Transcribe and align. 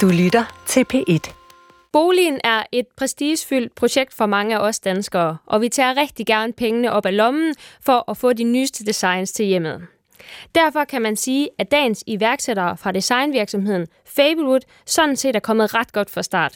Du 0.00 0.08
lytter 0.08 0.62
til 0.66 0.86
P1. 0.94 1.32
Boligen 1.92 2.40
er 2.44 2.62
et 2.72 2.86
prestigefyldt 2.96 3.74
projekt 3.74 4.14
for 4.14 4.26
mange 4.26 4.56
af 4.56 4.60
os 4.60 4.80
danskere, 4.80 5.36
og 5.46 5.60
vi 5.60 5.68
tager 5.68 5.96
rigtig 5.96 6.26
gerne 6.26 6.52
pengene 6.52 6.92
op 6.92 7.06
af 7.06 7.16
lommen 7.16 7.54
for 7.80 8.10
at 8.10 8.16
få 8.16 8.32
de 8.32 8.44
nyeste 8.44 8.84
designs 8.84 9.32
til 9.32 9.46
hjemmet. 9.46 9.86
Derfor 10.54 10.84
kan 10.84 11.02
man 11.02 11.16
sige, 11.16 11.48
at 11.58 11.70
dagens 11.70 12.04
iværksættere 12.06 12.76
fra 12.76 12.92
designvirksomheden 12.92 13.86
Fablewood 14.06 14.60
sådan 14.86 15.16
set 15.16 15.36
er 15.36 15.40
kommet 15.40 15.74
ret 15.74 15.92
godt 15.92 16.10
fra 16.10 16.22
start. 16.22 16.54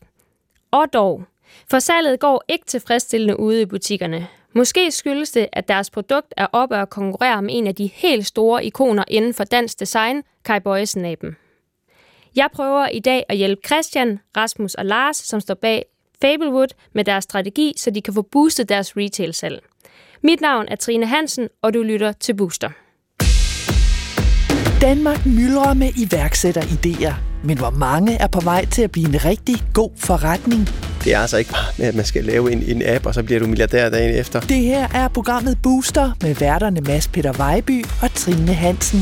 Og 0.71 0.93
dog, 0.93 1.25
for 1.71 1.79
salget 1.79 2.21
går 2.21 2.45
ikke 2.49 2.67
tilfredsstillende 2.67 3.41
ude 3.41 3.63
i 3.63 3.67
butikkerne. 3.67 4.27
Måske 4.53 4.91
skyldes 4.91 5.31
det, 5.31 5.49
at 5.53 5.69
deres 5.69 5.91
produkt 5.91 6.35
er 6.37 6.47
oppe 6.53 6.77
at 6.77 6.91
konkurrere 6.91 7.43
med 7.43 7.55
en 7.55 7.67
af 7.67 7.75
de 7.75 7.87
helt 7.87 8.27
store 8.27 8.65
ikoner 8.65 9.05
inden 9.09 9.35
for 9.35 9.45
dansk 9.45 9.81
design, 9.81 10.23
Kai 10.45 10.61
Bøjesen-aben. 10.61 11.37
Jeg 12.37 12.49
prøver 12.55 12.89
i 12.89 13.01
dag 13.01 13.25
at 13.29 13.37
hjælpe 13.37 13.63
Christian, 13.67 14.19
Rasmus 14.37 14.75
og 14.75 14.85
Lars, 14.85 15.17
som 15.17 15.41
står 15.41 15.55
bag 15.55 15.85
Fablewood, 16.21 16.69
med 16.95 17.05
deres 17.05 17.25
strategi, 17.25 17.73
så 17.77 17.91
de 17.91 18.03
kan 18.03 18.15
få 18.15 18.23
boostet 18.23 18.69
deres 18.69 18.97
retail-salg. 18.97 19.63
Mit 20.23 20.41
navn 20.41 20.67
er 20.69 20.77
Trine 20.77 21.07
Hansen, 21.07 21.49
og 21.63 21.75
du 21.75 21.83
lytter 21.83 22.13
til 22.13 22.35
Booster. 22.35 22.71
Danmark 24.81 25.27
myldrer 25.27 25.75
med 25.75 25.89
iværksætteridéer, 25.89 27.15
men 27.45 27.59
hvor 27.59 27.71
mange 27.71 28.17
er 28.17 28.27
på 28.27 28.41
vej 28.41 28.65
til 28.65 28.83
at 28.83 28.91
blive 28.91 29.09
en 29.09 29.25
rigtig 29.25 29.57
god 29.75 29.91
forretning? 29.97 30.69
Det 31.05 31.15
er 31.15 31.19
altså 31.19 31.37
ikke 31.37 31.51
bare 31.51 31.73
med, 31.79 31.87
at 31.87 31.95
man 31.95 32.05
skal 32.05 32.25
lave 32.25 32.53
en, 32.53 32.63
en 32.63 32.83
app, 32.87 33.07
og 33.07 33.15
så 33.15 33.23
bliver 33.23 33.41
du 33.41 33.47
milliardær 33.47 33.89
dagen 33.91 34.15
efter. 34.15 34.41
Det 34.41 34.57
her 34.57 34.89
er 34.95 35.09
programmet 35.09 35.59
Booster 35.63 36.11
med 36.23 36.35
værterne 36.35 36.81
Mads 36.81 37.09
Peter 37.09 37.33
Vejby 37.33 37.85
og 38.03 38.15
Trine 38.15 38.55
Hansen. 38.55 39.01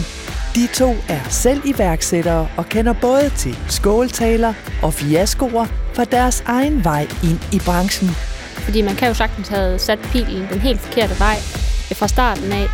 De 0.56 0.66
to 0.66 0.94
er 1.08 1.28
selv 1.28 1.62
iværksættere 1.64 2.48
og 2.56 2.66
kender 2.66 2.94
både 3.00 3.30
til 3.36 3.58
skåltaler 3.68 4.54
og 4.82 4.94
fiaskoer 4.94 5.66
fra 5.94 6.04
deres 6.04 6.42
egen 6.46 6.84
vej 6.84 7.02
ind 7.02 7.40
i 7.52 7.60
branchen. 7.64 8.08
Fordi 8.64 8.82
man 8.82 8.94
kan 8.94 9.08
jo 9.08 9.14
sagtens 9.14 9.48
have 9.48 9.78
sat 9.78 9.98
pilen 9.98 10.48
den 10.52 10.60
helt 10.60 10.80
forkerte 10.80 11.18
vej 11.18 11.36
fra 11.94 12.08
starten 12.08 12.52
af. 12.52 12.66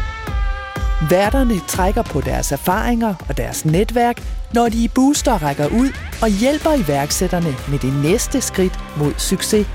Værterne 1.10 1.54
trækker 1.68 2.02
på 2.02 2.20
deres 2.20 2.52
erfaringer 2.52 3.14
og 3.28 3.36
deres 3.36 3.64
netværk, 3.64 4.22
når 4.54 4.68
de 4.68 4.84
i 4.84 4.88
Booster 4.88 5.42
rækker 5.42 5.66
ud 5.66 5.88
og 6.22 6.28
hjælper 6.28 6.84
iværksætterne 6.84 7.54
med 7.68 7.78
det 7.78 7.92
næste 8.02 8.40
skridt 8.40 8.78
mod 8.96 9.12
succes. 9.18 9.66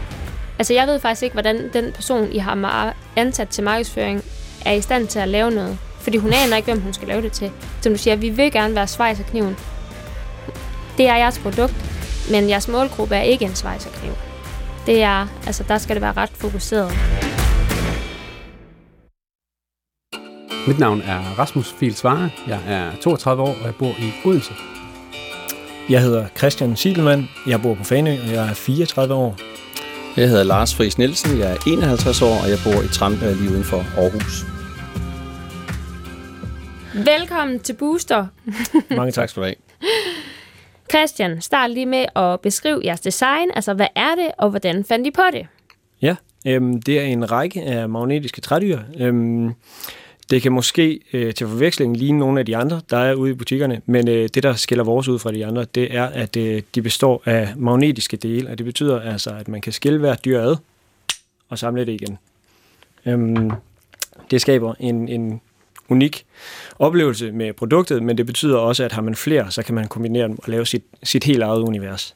Altså 0.59 0.73
jeg 0.73 0.87
ved 0.87 0.99
faktisk 0.99 1.23
ikke, 1.23 1.33
hvordan 1.33 1.69
den 1.73 1.91
person, 1.91 2.31
I 2.31 2.37
har 2.37 2.95
ansat 3.15 3.49
til 3.49 3.63
markedsføring, 3.63 4.23
er 4.65 4.71
i 4.71 4.81
stand 4.81 5.07
til 5.07 5.19
at 5.19 5.27
lave 5.27 5.51
noget. 5.51 5.77
Fordi 6.07 6.17
hun 6.17 6.33
aner 6.33 6.57
ikke, 6.57 6.71
hvem 6.71 6.83
hun 6.83 6.93
skal 6.93 7.07
lave 7.07 7.21
det 7.21 7.31
til. 7.31 7.51
Som 7.81 7.91
du 7.91 7.97
siger, 7.97 8.15
vi 8.15 8.29
vil 8.29 8.51
gerne 8.51 8.75
være 8.75 8.87
svejserkniven. 8.87 9.57
Det 10.97 11.07
er 11.07 11.15
jeres 11.15 11.39
produkt, 11.39 11.75
men 12.31 12.49
jeres 12.49 12.67
målgruppe 12.67 13.15
er 13.15 13.21
ikke 13.21 13.45
en 13.45 13.55
svejserkniv. 13.55 14.11
Det 14.85 15.03
er, 15.03 15.27
altså 15.45 15.63
der 15.67 15.77
skal 15.77 15.95
det 15.95 16.01
være 16.01 16.13
ret 16.17 16.29
fokuseret. 16.29 16.91
Mit 20.67 20.79
navn 20.79 21.01
er 21.01 21.39
Rasmus 21.39 21.75
Fiel 21.79 21.95
Svare. 21.95 22.29
Jeg 22.47 22.59
er 22.67 22.91
32 23.01 23.43
år, 23.43 23.55
og 23.61 23.65
jeg 23.65 23.75
bor 23.75 23.91
i 23.99 24.11
Odense. 24.25 24.53
Jeg 25.89 26.01
hedder 26.01 26.27
Christian 26.37 26.75
Siegelmann. 26.75 27.29
Jeg 27.47 27.61
bor 27.61 27.75
på 27.75 27.83
Fanø, 27.83 28.11
og 28.21 28.33
jeg 28.33 28.49
er 28.49 28.53
34 28.53 29.13
år. 29.13 29.37
Jeg 30.17 30.29
hedder 30.29 30.43
Lars 30.43 30.75
Friis 30.75 30.97
Nielsen. 30.97 31.39
Jeg 31.39 31.51
er 31.51 31.57
51 31.67 32.21
år, 32.21 32.39
og 32.43 32.49
jeg 32.49 32.57
bor 32.63 32.81
i 32.81 32.87
Trampe 32.87 33.33
lige 33.33 33.51
uden 33.51 33.63
for 33.63 33.85
Aarhus. 33.97 34.56
Velkommen 37.05 37.59
til 37.59 37.73
Booster. 37.73 38.27
Mange 38.89 39.11
tak 39.11 39.29
skal 39.29 39.41
du 39.41 39.45
have. 39.45 39.55
Christian, 40.91 41.41
start 41.41 41.71
lige 41.71 41.85
med 41.85 42.05
at 42.15 42.41
beskrive 42.41 42.81
jeres 42.85 42.99
design. 42.99 43.51
Altså, 43.55 43.73
hvad 43.73 43.87
er 43.95 44.15
det, 44.15 44.31
og 44.37 44.49
hvordan 44.49 44.83
fandt 44.83 45.07
I 45.07 45.11
på 45.11 45.21
det? 45.33 45.47
Ja, 46.01 46.15
øhm, 46.47 46.81
det 46.81 46.99
er 46.99 47.03
en 47.03 47.31
række 47.31 47.61
af 47.61 47.89
magnetiske 47.89 48.41
trædyr. 48.41 48.79
Øhm, 48.99 49.53
det 50.29 50.41
kan 50.41 50.51
måske 50.51 50.99
øh, 51.13 51.33
til 51.33 51.47
forveksling 51.47 51.97
ligne 51.97 52.19
nogle 52.19 52.39
af 52.39 52.45
de 52.45 52.57
andre, 52.57 52.81
der 52.89 52.97
er 52.97 53.13
ude 53.13 53.31
i 53.31 53.33
butikkerne, 53.33 53.81
men 53.85 54.07
øh, 54.07 54.29
det, 54.33 54.43
der 54.43 54.53
skiller 54.53 54.83
vores 54.83 55.07
ud 55.07 55.19
fra 55.19 55.31
de 55.31 55.45
andre, 55.45 55.65
det 55.65 55.95
er, 55.95 56.05
at 56.05 56.37
øh, 56.37 56.61
de 56.75 56.81
består 56.81 57.21
af 57.25 57.53
magnetiske 57.57 58.17
dele, 58.17 58.49
og 58.49 58.57
det 58.57 58.65
betyder 58.65 59.01
altså, 59.01 59.29
at 59.29 59.47
man 59.47 59.61
kan 59.61 59.73
skille 59.73 59.99
hver 59.99 60.15
dyr 60.15 60.41
ad 60.41 60.55
og 61.49 61.59
samle 61.59 61.85
det 61.85 62.01
igen. 62.01 62.17
Øhm, 63.05 63.51
det 64.31 64.41
skaber 64.41 64.73
en, 64.79 65.09
en 65.09 65.41
unik 65.89 66.25
oplevelse 66.79 67.31
med 67.31 67.53
produktet, 67.53 68.03
men 68.03 68.17
det 68.17 68.25
betyder 68.25 68.57
også, 68.57 68.83
at 68.83 68.91
har 68.91 69.01
man 69.01 69.15
flere, 69.15 69.51
så 69.51 69.63
kan 69.63 69.75
man 69.75 69.87
kombinere 69.87 70.27
dem 70.27 70.39
og 70.43 70.49
lave 70.49 70.65
sit, 70.65 70.83
sit 71.03 71.23
helt 71.23 71.43
eget 71.43 71.61
univers. 71.61 72.15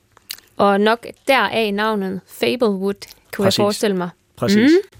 Og 0.57 0.81
nok 0.81 1.05
deraf 1.27 1.73
navnet 1.73 2.21
Fablewood, 2.27 2.93
kunne 3.35 3.45
Præcis. 3.45 3.59
jeg 3.59 3.63
forestille 3.63 3.97
mig. 3.97 4.09
Præcis. 4.35 4.71
Mm. 4.71 4.97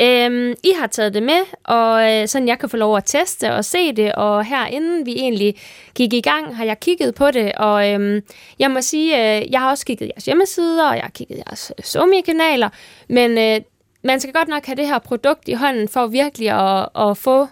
Øhm, 0.00 0.54
I 0.64 0.72
har 0.80 0.86
taget 0.86 1.14
det 1.14 1.22
med, 1.22 1.40
og 1.64 2.12
øh, 2.12 2.28
sådan 2.28 2.48
jeg 2.48 2.58
kan 2.58 2.68
få 2.68 2.76
lov 2.76 2.96
at 2.96 3.04
teste 3.06 3.54
og 3.54 3.64
se 3.64 3.92
det, 3.92 4.12
og 4.12 4.44
her 4.44 4.66
inden 4.66 5.06
vi 5.06 5.12
egentlig 5.12 5.54
gik 5.94 6.12
i 6.12 6.20
gang, 6.20 6.56
har 6.56 6.64
jeg 6.64 6.80
kigget 6.80 7.14
på 7.14 7.30
det, 7.30 7.52
og 7.52 7.90
øhm, 7.90 8.22
jeg 8.58 8.70
må 8.70 8.80
sige, 8.80 9.16
øh, 9.16 9.52
jeg 9.52 9.60
har 9.60 9.70
også 9.70 9.86
kigget 9.86 10.06
jeres 10.06 10.24
hjemmesider, 10.24 10.88
og 10.88 10.94
jeg 10.94 11.02
har 11.02 11.10
kigget 11.10 11.36
jeres 11.46 11.72
øh, 11.78 11.84
Somi-kanaler, 11.84 12.68
men 13.08 13.38
øh, 13.38 13.60
man 14.02 14.20
skal 14.20 14.32
godt 14.32 14.48
nok 14.48 14.66
have 14.66 14.76
det 14.76 14.86
her 14.86 14.98
produkt 14.98 15.48
i 15.48 15.52
hånden 15.52 15.88
for 15.88 16.06
virkelig 16.06 16.50
at, 16.50 16.88
at 17.08 17.16
få 17.16 17.48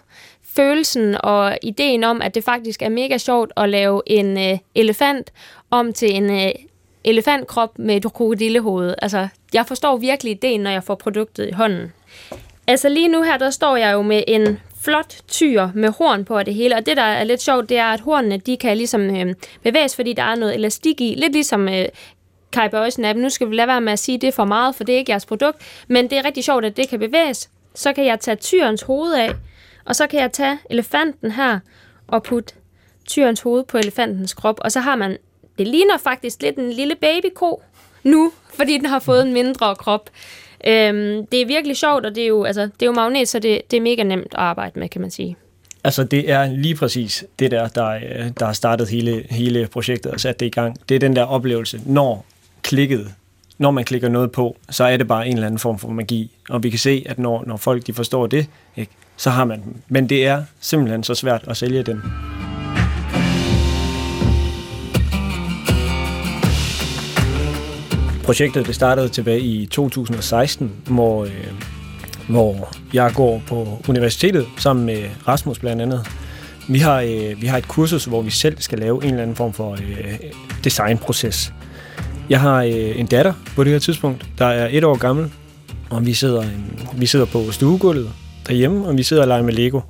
følelsen 0.57 1.15
og 1.23 1.57
ideen 1.61 2.03
om, 2.03 2.21
at 2.21 2.35
det 2.35 2.43
faktisk 2.43 2.81
er 2.81 2.89
mega 2.89 3.17
sjovt 3.17 3.51
at 3.57 3.69
lave 3.69 4.01
en 4.05 4.37
øh, 4.37 4.57
elefant 4.75 5.31
om 5.71 5.93
til 5.93 6.15
en 6.15 6.31
øh, 6.31 6.51
elefantkrop 7.03 7.79
med 7.79 7.95
et 7.95 8.03
krokodillehoved. 8.13 8.95
Altså, 9.01 9.27
jeg 9.53 9.65
forstår 9.65 9.97
virkelig 9.97 10.31
ideen, 10.31 10.61
når 10.61 10.71
jeg 10.71 10.83
får 10.83 10.95
produktet 10.95 11.47
i 11.47 11.51
hånden. 11.51 11.93
Altså 12.67 12.89
lige 12.89 13.07
nu 13.07 13.21
her, 13.21 13.37
der 13.37 13.49
står 13.49 13.75
jeg 13.75 13.93
jo 13.93 14.01
med 14.01 14.23
en 14.27 14.59
flot 14.81 15.15
tyr 15.27 15.69
med 15.75 15.89
horn 15.89 16.25
på 16.25 16.43
det 16.43 16.53
hele, 16.53 16.75
og 16.75 16.85
det 16.85 16.97
der 16.97 17.03
er 17.03 17.23
lidt 17.23 17.41
sjovt, 17.41 17.69
det 17.69 17.77
er, 17.77 17.85
at 17.85 17.99
hornene, 17.99 18.37
de 18.37 18.57
kan 18.57 18.77
ligesom 18.77 19.01
øh, 19.01 19.35
bevæges, 19.63 19.95
fordi 19.95 20.13
der 20.13 20.23
er 20.23 20.35
noget 20.35 20.55
elastik 20.55 21.01
i, 21.01 21.15
lidt 21.17 21.33
ligesom 21.33 21.69
øh, 21.69 21.85
Kai 22.51 22.69
Bøjsen 22.69 23.05
app. 23.05 23.19
Nu 23.19 23.29
skal 23.29 23.49
vi 23.49 23.55
lade 23.55 23.67
være 23.67 23.81
med 23.81 23.93
at 23.93 23.99
sige 23.99 24.17
det 24.17 24.27
er 24.27 24.31
for 24.31 24.45
meget, 24.45 24.75
for 24.75 24.83
det 24.83 24.95
er 24.95 24.99
ikke 24.99 25.11
jeres 25.11 25.25
produkt, 25.25 25.57
men 25.87 26.09
det 26.09 26.17
er 26.17 26.25
rigtig 26.25 26.43
sjovt, 26.43 26.65
at 26.65 26.77
det 26.77 26.89
kan 26.89 26.99
bevæges. 26.99 27.49
Så 27.75 27.93
kan 27.93 28.05
jeg 28.05 28.19
tage 28.19 28.35
tyrens 28.35 28.81
hoved 28.81 29.13
af, 29.13 29.31
og 29.87 29.95
så 29.95 30.07
kan 30.07 30.19
jeg 30.19 30.31
tage 30.31 30.57
elefanten 30.69 31.31
her 31.31 31.59
og 32.07 32.23
putte 32.23 32.53
tyrens 33.07 33.41
hoved 33.41 33.63
på 33.63 33.77
elefantens 33.77 34.33
krop, 34.33 34.59
og 34.61 34.71
så 34.71 34.79
har 34.79 34.95
man, 34.95 35.17
det 35.57 35.67
ligner 35.67 35.97
faktisk 35.97 36.41
lidt 36.41 36.57
en 36.57 36.71
lille 36.71 36.95
babyko 36.95 37.61
nu, 38.03 38.31
fordi 38.53 38.77
den 38.77 38.85
har 38.85 38.99
fået 38.99 39.21
en 39.21 39.33
mindre 39.33 39.75
krop. 39.75 40.09
Øhm, 40.67 41.25
det 41.25 41.41
er 41.41 41.45
virkelig 41.45 41.77
sjovt, 41.77 42.05
og 42.05 42.15
det 42.15 42.23
er 42.23 42.27
jo, 42.27 42.43
altså, 42.43 42.61
det 42.61 42.81
er 42.81 42.85
jo 42.85 42.91
magnet, 42.91 43.27
så 43.27 43.39
det, 43.39 43.61
det 43.71 43.77
er 43.77 43.81
mega 43.81 44.03
nemt 44.03 44.33
at 44.33 44.39
arbejde 44.39 44.79
med, 44.79 44.89
kan 44.89 45.01
man 45.01 45.11
sige. 45.11 45.35
Altså, 45.83 46.03
det 46.03 46.31
er 46.31 46.51
lige 46.51 46.75
præcis 46.75 47.25
det 47.39 47.51
der, 47.51 47.67
der, 47.67 47.87
øh, 47.89 48.29
der 48.39 48.45
har 48.45 48.53
startet 48.53 48.89
hele, 48.89 49.23
hele 49.29 49.67
projektet 49.67 50.11
og 50.11 50.19
sat 50.19 50.39
det 50.39 50.45
i 50.45 50.49
gang. 50.49 50.89
Det 50.89 50.95
er 50.95 50.99
den 50.99 51.15
der 51.15 51.23
oplevelse, 51.23 51.81
når 51.85 52.25
klikket, 52.61 53.13
når 53.57 53.71
man 53.71 53.83
klikker 53.83 54.09
noget 54.09 54.31
på, 54.31 54.57
så 54.69 54.83
er 54.83 54.97
det 54.97 55.07
bare 55.07 55.27
en 55.27 55.33
eller 55.33 55.47
anden 55.47 55.59
form 55.59 55.79
for 55.79 55.87
magi. 55.89 56.31
Og 56.49 56.63
vi 56.63 56.69
kan 56.69 56.79
se, 56.79 57.03
at 57.05 57.19
når, 57.19 57.43
når 57.47 57.57
folk 57.57 57.87
de 57.87 57.93
forstår 57.93 58.27
det, 58.27 58.49
ikke, 58.75 58.91
så 59.17 59.29
har 59.29 59.45
man 59.45 59.63
dem. 59.63 59.75
Men 59.87 60.09
det 60.09 60.25
er 60.27 60.43
simpelthen 60.59 61.03
så 61.03 61.15
svært 61.15 61.43
at 61.47 61.57
sælge 61.57 61.83
dem. 61.83 62.01
Projektet 68.23 68.67
det 68.67 68.75
startede 68.75 69.09
tilbage 69.09 69.39
i 69.39 69.65
2016, 69.65 70.71
hvor, 70.87 71.25
øh, 71.25 71.31
hvor 72.29 72.69
jeg 72.93 73.11
går 73.15 73.41
på 73.47 73.83
universitetet 73.89 74.45
sammen 74.57 74.85
med 74.85 75.03
Rasmus 75.27 75.59
blandt 75.59 75.81
andet. 75.81 76.07
Vi 76.69 76.79
har, 76.79 77.01
øh, 77.01 77.41
vi 77.41 77.47
har 77.47 77.57
et 77.57 77.67
kursus, 77.67 78.05
hvor 78.05 78.21
vi 78.21 78.29
selv 78.29 78.57
skal 78.59 78.79
lave 78.79 79.03
en 79.03 79.09
eller 79.09 79.21
anden 79.21 79.35
form 79.35 79.53
for 79.53 79.71
øh, 79.71 80.19
designproces. 80.63 81.53
Jeg 82.29 82.41
har 82.41 82.63
øh, 82.63 82.99
en 82.99 83.05
datter 83.05 83.33
på 83.55 83.63
det 83.63 83.71
her 83.71 83.79
tidspunkt, 83.79 84.25
der 84.37 84.45
er 84.45 84.67
et 84.71 84.83
år 84.83 84.97
gammel, 84.97 85.31
og 85.89 86.05
vi 86.05 86.13
sidder, 86.13 86.41
øh, 86.41 86.99
vi 86.99 87.05
sidder 87.05 87.25
på 87.25 87.51
stuegulvet 87.51 88.11
derhjemme, 88.47 88.87
og 88.87 88.97
vi 88.97 89.03
sidder 89.03 89.21
og 89.21 89.27
leger 89.27 89.43
med 89.43 89.53
Lego. 89.53 89.81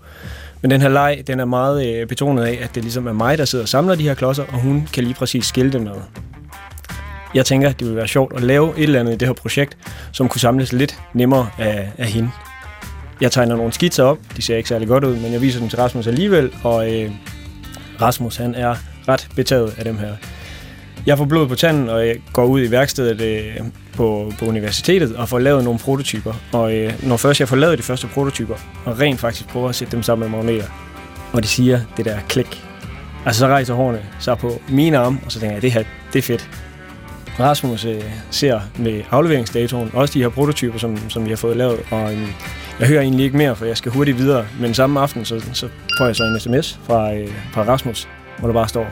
Men 0.62 0.72
den 0.72 0.82
her 0.82 0.90
leg, 0.90 1.24
den 1.28 1.40
er 1.40 1.46
meget 1.46 1.88
øh, 1.88 2.08
betonet 2.08 2.44
af, 2.44 2.60
at 2.62 2.76
det 2.76 2.84
ligesom 2.84 3.08
er 3.08 3.14
mig, 3.14 3.38
der 3.38 3.46
sidder 3.46 3.64
og 3.64 3.70
samler 3.70 3.96
de 3.96 4.04
her 4.04 4.14
klodser, 4.14 4.44
og 4.44 4.60
hun 4.62 4.88
kan 4.94 5.04
lige 5.04 5.14
præcis 5.14 5.46
skille 5.46 5.72
dem 5.72 5.88
ad. 5.88 5.94
Jeg 7.34 7.46
tænker, 7.46 7.72
det 7.72 7.82
ville 7.82 7.96
være 7.96 8.08
sjovt 8.08 8.36
at 8.36 8.44
lave 8.44 8.78
et 8.78 8.84
eller 8.84 9.00
andet 9.00 9.14
i 9.14 9.18
det 9.18 9.28
her 9.28 9.34
projekt, 9.34 9.78
som 10.12 10.30
kunne 10.30 10.42
samles 10.42 10.74
lidt 10.74 11.00
nemmere 11.14 11.50
af, 11.58 11.92
af 11.98 12.08
hende. 12.08 12.30
Jeg 13.22 13.32
tegner 13.32 13.56
nogle 13.56 13.74
skitser 13.74 14.04
op, 14.04 14.18
de 14.38 14.42
ser 14.42 14.58
ikke 14.58 14.70
særlig 14.70 14.88
godt 14.88 15.04
ud, 15.04 15.16
men 15.16 15.34
jeg 15.34 15.42
viser 15.42 15.60
dem 15.60 15.70
til 15.70 15.80
Rasmus 15.80 16.08
alligevel, 16.08 16.52
og 16.64 16.94
øh, 16.94 17.12
Rasmus 18.02 18.36
han 18.36 18.56
er 18.56 18.76
ret 19.08 19.28
betaget 19.36 19.74
af 19.78 19.86
dem 19.86 19.98
her. 19.98 20.14
Jeg 21.08 21.18
får 21.18 21.26
blod 21.26 21.48
på 21.48 21.56
tanden, 21.56 21.90
og 21.90 22.08
jeg 22.08 22.16
går 22.34 22.46
ud 22.46 22.62
i 22.62 22.72
værkstedet 22.72 23.22
øh, 23.22 23.66
på, 23.94 24.34
på 24.40 24.46
universitetet 24.46 25.16
og 25.16 25.30
får 25.30 25.40
lavet 25.40 25.64
nogle 25.64 25.80
prototyper. 25.80 26.34
Og 26.52 26.76
øh, 26.76 26.94
når 27.04 27.18
først 27.18 27.40
jeg 27.40 27.48
får 27.48 27.56
lavet 27.56 27.78
de 27.78 27.84
første 27.84 28.08
prototyper, 28.08 28.56
og 28.86 29.00
rent 29.00 29.20
faktisk 29.20 29.48
prøver 29.48 29.70
at 29.70 29.76
sætte 29.76 29.92
dem 29.92 30.04
sammen 30.04 30.32
med 30.32 30.38
magneter, 30.38 30.68
og 31.34 31.44
de 31.44 31.48
siger 31.48 31.80
det 31.98 32.06
der 32.06 32.18
klik, 32.30 32.64
Altså, 33.26 33.40
så 33.40 33.48
rejser 33.48 33.74
hårene 33.74 34.00
sig 34.20 34.38
på 34.38 34.62
mine 34.70 34.98
arme, 34.98 35.20
og 35.26 35.32
så 35.32 35.40
tænker 35.40 35.56
jeg, 35.56 35.62
det 35.62 35.72
her, 35.72 35.84
det 36.14 36.20
er 36.20 36.24
fedt. 36.24 36.50
Rasmus 37.40 37.86
øh, 37.86 38.04
ser 38.32 38.60
med 38.80 39.04
afleveringsdatoen, 39.12 39.92
også 39.94 40.14
de 40.14 40.22
her 40.22 40.30
prototyper, 40.30 40.78
som, 40.78 41.10
som 41.10 41.26
vi 41.26 41.30
har 41.30 41.38
fået 41.38 41.58
lavet, 41.58 41.80
og 41.92 42.14
øh, 42.14 42.28
jeg 42.80 42.88
hører 42.88 43.02
egentlig 43.02 43.26
ikke 43.26 43.38
mere, 43.38 43.56
for 43.56 43.66
jeg 43.66 43.78
skal 43.78 43.92
hurtigt 43.92 44.18
videre. 44.18 44.46
Men 44.60 44.74
samme 44.74 45.00
aften, 45.00 45.26
så, 45.26 45.44
så 45.54 45.70
får 45.98 46.06
jeg 46.06 46.16
så 46.16 46.24
en 46.24 46.40
sms 46.40 46.80
fra, 46.84 47.14
øh, 47.14 47.28
fra 47.52 47.64
Rasmus, 47.64 48.08
hvor 48.40 48.48
der 48.48 48.54
bare 48.54 48.68
står, 48.68 48.88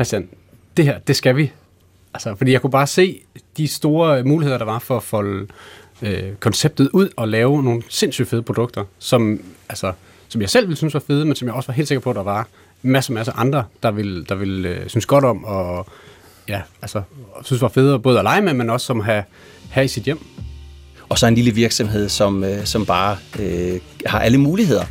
Christian, 0.00 0.28
det 0.76 0.84
her, 0.84 0.98
det 0.98 1.16
skal 1.16 1.36
vi. 1.36 1.52
Altså, 2.14 2.34
fordi 2.34 2.52
jeg 2.52 2.60
kunne 2.60 2.70
bare 2.70 2.86
se 2.86 3.22
de 3.56 3.68
store 3.68 4.24
muligheder, 4.24 4.58
der 4.58 4.64
var 4.64 4.78
for 4.78 4.96
at 4.96 5.02
folde 5.02 5.46
øh, 6.02 6.34
konceptet 6.40 6.88
ud 6.92 7.08
og 7.16 7.28
lave 7.28 7.62
nogle 7.62 7.82
sindssygt 7.88 8.28
fede 8.28 8.42
produkter, 8.42 8.84
som, 8.98 9.40
altså, 9.68 9.92
som 10.28 10.40
jeg 10.40 10.50
selv 10.50 10.66
ville 10.66 10.76
synes 10.76 10.94
var 10.94 11.00
fede, 11.00 11.24
men 11.24 11.36
som 11.36 11.48
jeg 11.48 11.54
også 11.54 11.66
var 11.66 11.74
helt 11.74 11.88
sikker 11.88 12.00
på, 12.00 12.10
at 12.10 12.16
der 12.16 12.22
var 12.22 12.48
masser, 12.82 13.12
masser 13.12 13.32
andre, 13.32 13.64
der 13.82 13.90
ville, 13.90 14.24
der 14.24 14.34
ville 14.34 14.68
øh, 14.68 14.88
synes 14.88 15.06
godt 15.06 15.24
om, 15.24 15.44
og 15.44 15.86
ja, 16.48 16.62
altså, 16.82 17.02
synes 17.42 17.62
var 17.62 17.68
fede 17.68 17.98
både 17.98 18.18
at 18.18 18.24
lege 18.24 18.42
med, 18.42 18.54
men 18.54 18.70
også 18.70 18.86
som 18.86 19.00
at 19.00 19.06
have, 19.06 19.24
have 19.70 19.84
i 19.84 19.88
sit 19.88 20.02
hjem. 20.02 20.18
Og 21.08 21.18
så 21.18 21.26
en 21.26 21.34
lille 21.34 21.50
virksomhed, 21.50 22.08
som, 22.08 22.44
øh, 22.44 22.64
som 22.64 22.86
bare 22.86 23.16
øh, 23.40 23.80
har 24.06 24.20
alle 24.20 24.38
muligheder. 24.38 24.84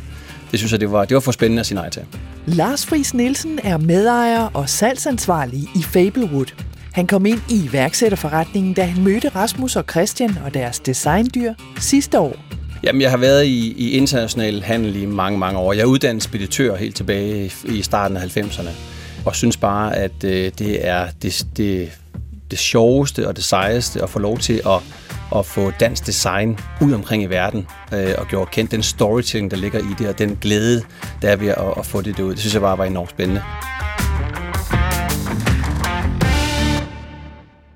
Det 0.50 0.58
synes 0.58 0.72
jeg, 0.72 0.80
det 0.80 0.92
var, 0.92 1.04
det 1.04 1.14
var 1.14 1.20
for 1.20 1.32
spændende 1.32 1.60
at 1.60 1.66
sige 1.66 1.76
nej 1.76 1.90
til. 1.90 2.02
Lars 2.46 2.86
Friis 2.86 3.14
Nielsen 3.14 3.58
er 3.64 3.76
medejer 3.76 4.50
og 4.54 4.68
salgsansvarlig 4.68 5.60
i 5.60 5.82
Fablewood. 5.82 6.46
Han 6.92 7.06
kom 7.06 7.26
ind 7.26 7.40
i 7.50 7.64
iværksætterforretningen, 7.64 8.74
da 8.74 8.82
han 8.82 9.04
mødte 9.04 9.28
Rasmus 9.28 9.76
og 9.76 9.84
Christian 9.90 10.38
og 10.44 10.54
deres 10.54 10.80
designdyr 10.80 11.54
sidste 11.80 12.18
år. 12.18 12.36
Jamen, 12.82 13.02
jeg 13.02 13.10
har 13.10 13.16
været 13.16 13.44
i, 13.44 13.74
i 13.76 13.90
international 13.90 14.62
handel 14.62 14.96
i 14.96 15.06
mange, 15.06 15.38
mange 15.38 15.58
år. 15.58 15.72
Jeg 15.72 15.82
er 15.82 15.86
uddannet 15.86 16.22
speditør 16.22 16.76
helt 16.76 16.96
tilbage 16.96 17.52
i 17.64 17.82
starten 17.82 18.16
af 18.16 18.36
90'erne, 18.36 18.70
og 19.26 19.36
synes 19.36 19.56
bare, 19.56 19.96
at 19.96 20.24
øh, 20.24 20.52
det 20.58 20.86
er 20.86 21.06
det, 21.22 21.46
det, 21.56 21.98
det 22.50 22.58
sjoveste 22.58 23.28
og 23.28 23.36
det 23.36 23.44
sejeste 23.44 24.02
at 24.02 24.10
få 24.10 24.18
lov 24.18 24.38
til 24.38 24.62
at, 24.66 24.82
at 25.36 25.46
få 25.46 25.70
dansk 25.70 26.06
design 26.06 26.58
ud 26.82 26.92
omkring 26.92 27.22
i 27.22 27.26
verden, 27.26 27.66
øh, 27.94 28.14
og 28.18 28.26
gjort 28.26 28.50
kendt 28.50 28.70
den 28.70 28.82
storytelling, 28.82 29.50
der 29.50 29.56
ligger 29.56 29.78
i 29.78 29.94
det, 29.98 30.08
og 30.08 30.18
den 30.18 30.38
glæde, 30.40 30.82
der 31.22 31.28
er 31.28 31.36
ved 31.36 31.48
at, 31.48 31.74
at 31.76 31.86
få 31.86 32.00
det 32.00 32.20
ud. 32.20 32.30
Det 32.30 32.38
synes 32.38 32.54
jeg 32.54 32.62
bare 32.62 32.78
var 32.78 32.84
enormt 32.84 33.10
spændende. 33.10 33.42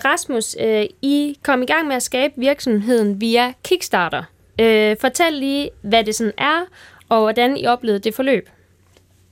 Rasmus, 0.05 0.57
øh, 0.61 0.85
I 1.03 1.39
kom 1.43 1.63
i 1.63 1.67
gang 1.67 1.89
med 1.89 1.97
at 1.97 2.03
skabe 2.03 2.35
virksomheden 2.37 3.21
via 3.21 3.53
Kickstarter. 3.65 4.23
Øh, 4.61 4.97
fortæl 5.01 5.33
lige, 5.33 5.71
hvad 5.83 6.05
det 6.05 6.15
sådan 6.15 6.33
er, 6.39 6.61
og 7.09 7.21
hvordan 7.21 7.57
I 7.57 7.67
oplevede 7.67 7.99
det 7.99 8.15
forløb. 8.15 8.49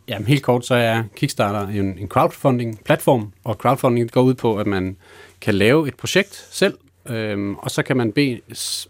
Jamen 0.08 0.26
helt 0.26 0.42
kort, 0.42 0.66
så 0.66 0.74
er 0.74 1.02
Kickstarter 1.16 1.68
en, 1.68 1.98
en 1.98 2.08
crowdfunding-platform, 2.08 3.32
og 3.44 3.54
crowdfunding 3.54 4.10
går 4.10 4.22
ud 4.22 4.34
på, 4.34 4.56
at 4.56 4.66
man 4.66 4.96
kan 5.40 5.54
lave 5.54 5.88
et 5.88 5.94
projekt 5.94 6.46
selv, 6.50 6.74
øhm, 7.10 7.54
og 7.54 7.70
så 7.70 7.82
kan 7.82 7.96
man 7.96 8.12
be, 8.12 8.40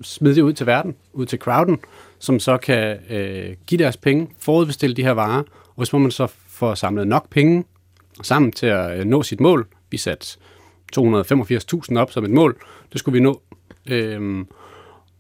smide 0.03 0.35
det 0.35 0.43
ud 0.43 0.53
til 0.53 0.67
verden, 0.67 0.95
ud 1.13 1.27
til 1.27 1.39
crowden, 1.39 1.79
som 2.19 2.41
så 2.41 2.57
kan 2.57 2.99
øh, 3.11 3.57
give 3.67 3.79
deres 3.79 3.97
penge, 3.97 4.29
forudbestille 4.39 4.97
de 4.97 5.03
her 5.03 5.11
varer, 5.11 5.43
og 5.67 5.75
hvis 5.77 5.93
man 5.93 6.11
så 6.11 6.27
får 6.49 6.75
samlet 6.75 7.09
nok 7.09 7.31
penge 7.31 7.65
sammen 8.23 8.53
til 8.53 8.67
at 8.67 8.99
øh, 8.99 9.05
nå 9.05 9.23
sit 9.23 9.41
mål, 9.41 9.67
vi 9.91 9.97
satte 9.97 10.27
285.000 10.99 11.97
op 11.97 12.13
som 12.13 12.25
et 12.25 12.31
mål, 12.31 12.57
det 12.93 12.99
skulle 12.99 13.13
vi 13.13 13.21
nå. 13.21 13.43
Øhm, 13.87 14.47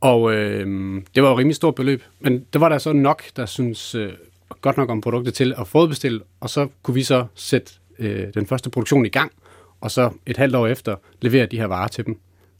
og 0.01 0.35
øh, 0.35 0.67
det 1.15 1.23
var 1.23 1.29
jo 1.29 1.35
et 1.35 1.39
rimelig 1.39 1.57
stort 1.57 1.75
beløb, 1.75 2.03
men 2.21 2.47
det 2.53 2.61
var 2.61 2.69
der 2.69 2.79
så 2.79 2.93
nok, 2.93 3.23
der 3.37 3.47
synes 3.47 3.95
øh, 3.95 4.13
godt 4.61 4.77
nok 4.77 4.91
om 4.91 5.01
produktet 5.01 5.35
til 5.35 5.55
at 5.59 5.69
forudbestille, 5.69 6.21
og 6.41 6.51
så 6.51 6.69
kunne 6.83 6.95
vi 6.95 7.03
så 7.03 7.27
sætte 7.35 7.73
øh, 7.99 8.35
den 8.35 8.47
første 8.47 8.71
produktion 8.71 9.07
i 9.07 9.09
gang, 9.09 9.33
og 9.81 9.91
så 9.91 10.11
et 10.27 10.37
halvt 10.37 10.55
år 10.55 10.67
efter 10.67 10.97
levere 11.21 11.47
de 11.47 11.59
her 11.59 11.67
varer 11.67 11.89
til 11.89 12.07
dem. 12.07 12.19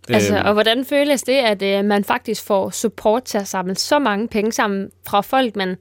Altså, 0.09 0.37
Øhm, 0.37 0.47
og 0.47 0.53
hvordan 0.53 0.85
føles 0.85 1.23
det, 1.23 1.33
at 1.33 1.63
øh, 1.63 1.85
man 1.85 2.05
faktisk 2.05 2.45
får 2.45 2.71
support 2.71 3.25
til 3.25 3.39
at 3.39 3.49
samle 3.49 3.75
så 3.75 3.99
mange 3.99 4.29
penge 4.29 4.53
sammen 4.53 4.91
fra 5.07 5.21
folk, 5.21 5.57
man 5.57 5.77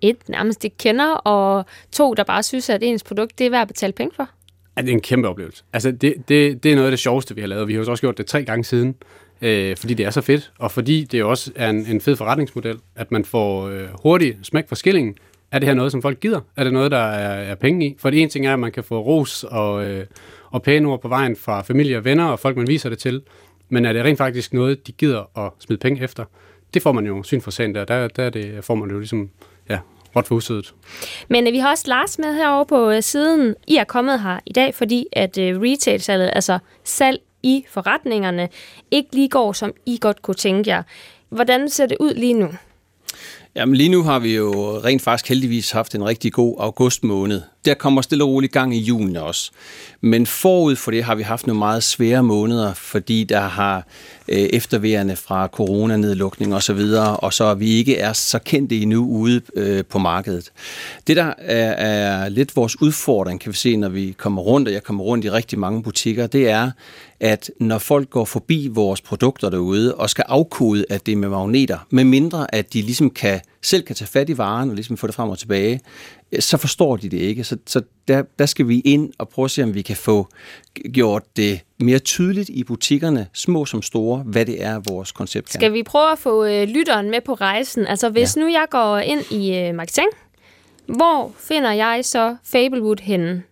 et, 0.00 0.28
nærmest 0.28 0.64
ikke 0.64 0.76
kender, 0.76 1.12
og 1.14 1.64
to, 1.92 2.14
der 2.14 2.24
bare 2.24 2.42
synes, 2.42 2.70
at 2.70 2.82
ens 2.82 3.02
produkt 3.02 3.38
det 3.38 3.46
er 3.46 3.50
værd 3.50 3.62
at 3.62 3.68
betale 3.68 3.92
penge 3.92 4.14
for? 4.16 4.28
Ja, 4.76 4.82
det 4.82 4.88
er 4.88 4.92
en 4.92 5.00
kæmpe 5.00 5.28
oplevelse. 5.28 5.64
Altså, 5.72 5.90
det, 5.90 6.14
det, 6.28 6.62
det 6.62 6.72
er 6.72 6.74
noget 6.74 6.86
af 6.86 6.92
det 6.92 6.98
sjoveste, 6.98 7.34
vi 7.34 7.40
har 7.40 7.48
lavet. 7.48 7.68
Vi 7.68 7.74
har 7.74 7.82
jo 7.82 7.90
også 7.90 8.00
gjort 8.00 8.18
det 8.18 8.26
tre 8.26 8.44
gange 8.44 8.64
siden, 8.64 8.94
øh, 9.42 9.76
fordi 9.76 9.94
det 9.94 10.06
er 10.06 10.10
så 10.10 10.20
fedt, 10.20 10.52
og 10.58 10.70
fordi 10.70 11.04
det 11.04 11.22
også 11.22 11.52
er 11.56 11.70
en, 11.70 11.86
en 11.86 12.00
fed 12.00 12.16
forretningsmodel, 12.16 12.78
at 12.96 13.12
man 13.12 13.24
får 13.24 13.68
øh, 13.68 13.88
hurtigt 14.02 14.38
smæk 14.42 14.68
for 14.68 14.74
skillingen. 14.74 15.14
Er 15.52 15.58
det 15.58 15.68
her 15.68 15.74
noget, 15.74 15.92
som 15.92 16.02
folk 16.02 16.20
gider? 16.20 16.40
Er 16.56 16.64
det 16.64 16.72
noget, 16.72 16.90
der 16.90 16.98
er, 16.98 17.50
er 17.50 17.54
penge 17.54 17.86
i? 17.86 17.96
For 17.98 18.10
det 18.10 18.20
ene 18.20 18.30
ting 18.30 18.46
er, 18.46 18.52
at 18.52 18.58
man 18.58 18.72
kan 18.72 18.84
få 18.84 19.00
ros 19.00 19.44
og, 19.44 19.84
øh, 19.86 20.06
og 20.50 20.62
pæne 20.62 20.88
ord 20.88 21.00
på 21.00 21.08
vejen 21.08 21.36
fra 21.36 21.62
familie 21.62 21.96
og 21.96 22.04
venner, 22.04 22.24
og 22.24 22.38
folk, 22.38 22.56
man 22.56 22.68
viser 22.68 22.88
det 22.88 22.98
til. 22.98 23.22
Men 23.70 23.84
er 23.84 23.92
det 23.92 24.04
rent 24.04 24.18
faktisk 24.18 24.52
noget, 24.52 24.86
de 24.86 24.92
gider 24.92 25.38
at 25.38 25.52
smide 25.58 25.80
penge 25.80 26.02
efter? 26.02 26.24
Det 26.74 26.82
får 26.82 26.92
man 26.92 27.06
jo 27.06 27.22
syn 27.22 27.40
for 27.40 27.50
sagen 27.50 27.74
der. 27.74 27.84
Der, 27.84 28.08
der 28.08 28.22
er 28.22 28.30
det, 28.30 28.64
får 28.64 28.74
man 28.74 28.90
jo 28.90 28.98
ligesom, 28.98 29.30
ja, 29.68 29.78
råt 30.16 30.26
for 30.26 30.34
usødet. 30.34 30.74
Men 31.28 31.46
øh, 31.46 31.52
vi 31.52 31.58
har 31.58 31.70
også 31.70 31.84
Lars 31.86 32.18
med 32.18 32.34
herovre 32.34 32.66
på 32.66 32.90
øh, 32.90 33.02
siden. 33.02 33.54
I 33.66 33.76
er 33.76 33.84
kommet 33.84 34.20
her 34.22 34.38
i 34.46 34.52
dag, 34.52 34.74
fordi 34.74 35.06
at 35.12 35.38
øh, 35.38 35.60
retail-salget, 35.60 36.30
altså 36.32 36.58
salg 36.84 37.20
i 37.42 37.64
forretningerne, 37.68 38.48
ikke 38.90 39.08
lige 39.12 39.28
går, 39.28 39.52
som 39.52 39.72
I 39.86 39.98
godt 40.00 40.22
kunne 40.22 40.34
tænke 40.34 40.70
jer. 40.70 40.82
Hvordan 41.28 41.68
ser 41.68 41.86
det 41.86 41.96
ud 42.00 42.14
lige 42.14 42.34
nu? 42.34 42.48
Jamen 43.54 43.74
lige 43.74 43.88
nu 43.88 44.02
har 44.02 44.18
vi 44.18 44.36
jo 44.36 44.78
rent 44.84 45.02
faktisk 45.02 45.28
heldigvis 45.28 45.70
haft 45.70 45.94
en 45.94 46.04
rigtig 46.04 46.32
god 46.32 46.56
august 46.58 47.04
måned. 47.04 47.42
Der 47.64 47.74
kommer 47.74 48.02
stille 48.02 48.24
og 48.24 48.30
roligt 48.30 48.52
gang 48.52 48.76
i 48.76 48.78
julen 48.78 49.16
også. 49.16 49.50
Men 50.00 50.26
forud 50.26 50.76
for 50.76 50.90
det 50.90 51.04
har 51.04 51.14
vi 51.14 51.22
haft 51.22 51.46
nogle 51.46 51.58
meget 51.58 51.82
svære 51.82 52.22
måneder, 52.22 52.74
fordi 52.74 53.24
der 53.24 53.40
har 53.40 53.86
øh, 54.28 54.38
efterværende 54.38 55.16
fra 55.16 55.46
coronanedlukning 55.46 56.54
og 56.54 56.62
så 56.62 56.72
videre, 56.72 57.16
og 57.16 57.32
så 57.32 57.54
vi 57.54 57.70
ikke 57.70 57.96
er 57.96 58.12
så 58.12 58.38
kendte 58.38 58.76
endnu 58.76 59.06
ude 59.06 59.40
øh, 59.54 59.84
på 59.84 59.98
markedet. 59.98 60.52
Det 61.06 61.16
der 61.16 61.32
er, 61.38 61.72
er 61.72 62.28
lidt 62.28 62.56
vores 62.56 62.82
udfordring, 62.82 63.40
kan 63.40 63.52
vi 63.52 63.56
se, 63.56 63.76
når 63.76 63.88
vi 63.88 64.14
kommer 64.18 64.42
rundt, 64.42 64.68
og 64.68 64.74
jeg 64.74 64.82
kommer 64.82 65.04
rundt 65.04 65.24
i 65.24 65.30
rigtig 65.30 65.58
mange 65.58 65.82
butikker, 65.82 66.26
det 66.26 66.48
er, 66.48 66.70
at 67.20 67.50
når 67.58 67.78
folk 67.78 68.10
går 68.10 68.24
forbi 68.24 68.68
vores 68.72 69.00
produkter 69.00 69.50
derude 69.50 69.94
og 69.94 70.10
skal 70.10 70.24
afkode, 70.28 70.84
at 70.90 71.06
det 71.06 71.12
er 71.12 71.16
med 71.16 71.28
magneter, 71.28 71.78
med 71.90 72.04
mindre 72.04 72.54
at 72.54 72.72
de 72.72 72.82
ligesom 72.82 73.10
kan, 73.10 73.40
selv 73.62 73.82
kan 73.82 73.96
tage 73.96 74.08
fat 74.08 74.30
i 74.30 74.38
varen 74.38 74.68
og 74.68 74.74
ligesom 74.74 74.96
få 74.96 75.06
det 75.06 75.14
frem 75.14 75.28
og 75.28 75.38
tilbage, 75.38 75.80
så 76.38 76.56
forstår 76.56 76.96
de 76.96 77.08
det 77.08 77.18
ikke. 77.18 77.44
Så, 77.44 77.56
så 77.66 77.82
der, 78.08 78.22
der 78.38 78.46
skal 78.46 78.68
vi 78.68 78.80
ind 78.80 79.12
og 79.18 79.28
prøve 79.28 79.44
at 79.44 79.50
se, 79.50 79.62
om 79.62 79.74
vi 79.74 79.82
kan 79.82 79.96
få 79.96 80.28
gjort 80.92 81.22
det 81.36 81.60
mere 81.78 81.98
tydeligt 81.98 82.48
i 82.48 82.64
butikkerne, 82.64 83.26
små 83.32 83.64
som 83.64 83.82
store, 83.82 84.18
hvad 84.18 84.46
det 84.46 84.62
er, 84.62 84.80
vores 84.88 85.12
koncept 85.12 85.50
kan. 85.50 85.60
Skal 85.60 85.72
vi 85.72 85.82
prøve 85.82 86.12
at 86.12 86.18
få 86.18 86.44
øh, 86.44 86.68
lytteren 86.68 87.10
med 87.10 87.20
på 87.20 87.34
rejsen? 87.34 87.86
Altså 87.86 88.08
hvis 88.08 88.36
ja. 88.36 88.42
nu 88.42 88.48
jeg 88.48 88.66
går 88.70 88.98
ind 88.98 89.32
i 89.32 89.56
øh, 89.56 89.74
marketing, 89.74 90.08
hvor 90.86 91.32
finder 91.38 91.72
jeg 91.72 92.00
så 92.02 92.36
Fablewood 92.44 93.00
henne? 93.02 93.42